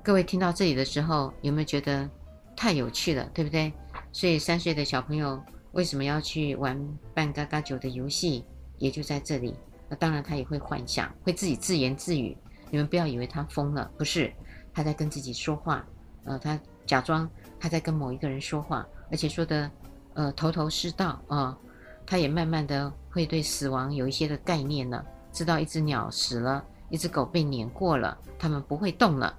[0.05, 2.09] 各位听到这里的时候，有没有觉得
[2.55, 3.73] 太有趣了，对不对？
[4.13, 5.43] 所以三岁的小朋友
[5.73, 6.79] 为什么要去玩
[7.15, 8.45] 扮嘎嘎酒的游戏，
[8.79, 9.55] 也就在这里。
[9.89, 12.37] 那当然他也会幻想，会自己自言自语。
[12.71, 14.33] 你们不要以为他疯了，不是。
[14.73, 15.85] 他在跟自己说话，
[16.25, 19.69] 呃，他假装他在跟某一个人说话，而且说的
[20.15, 21.59] 呃头头是道啊，
[22.07, 29.37] 他也慢慢的会对死亡有一些的概念了，知道一只鸟死了，一只狗被碾过了，他们不会动了，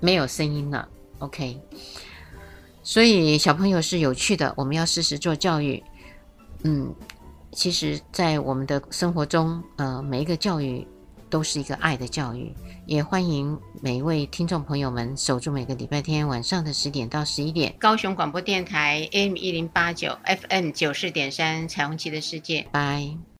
[0.00, 0.88] 没有声音了。
[1.18, 1.60] OK，
[2.84, 5.82] 所以小朋友是有趣的，我们要适时做教育。
[6.62, 6.94] 嗯，
[7.50, 10.86] 其实，在我们的生活中，呃，每一个教育。
[11.30, 12.54] 都是一个爱的教育，
[12.86, 23.24] 也欢迎每一位听众朋友们守住每个礼拜天晚上的十点到十一点，高雄广播电台 AM 一零八九 FM 九四点三彩虹旗的世界，拜。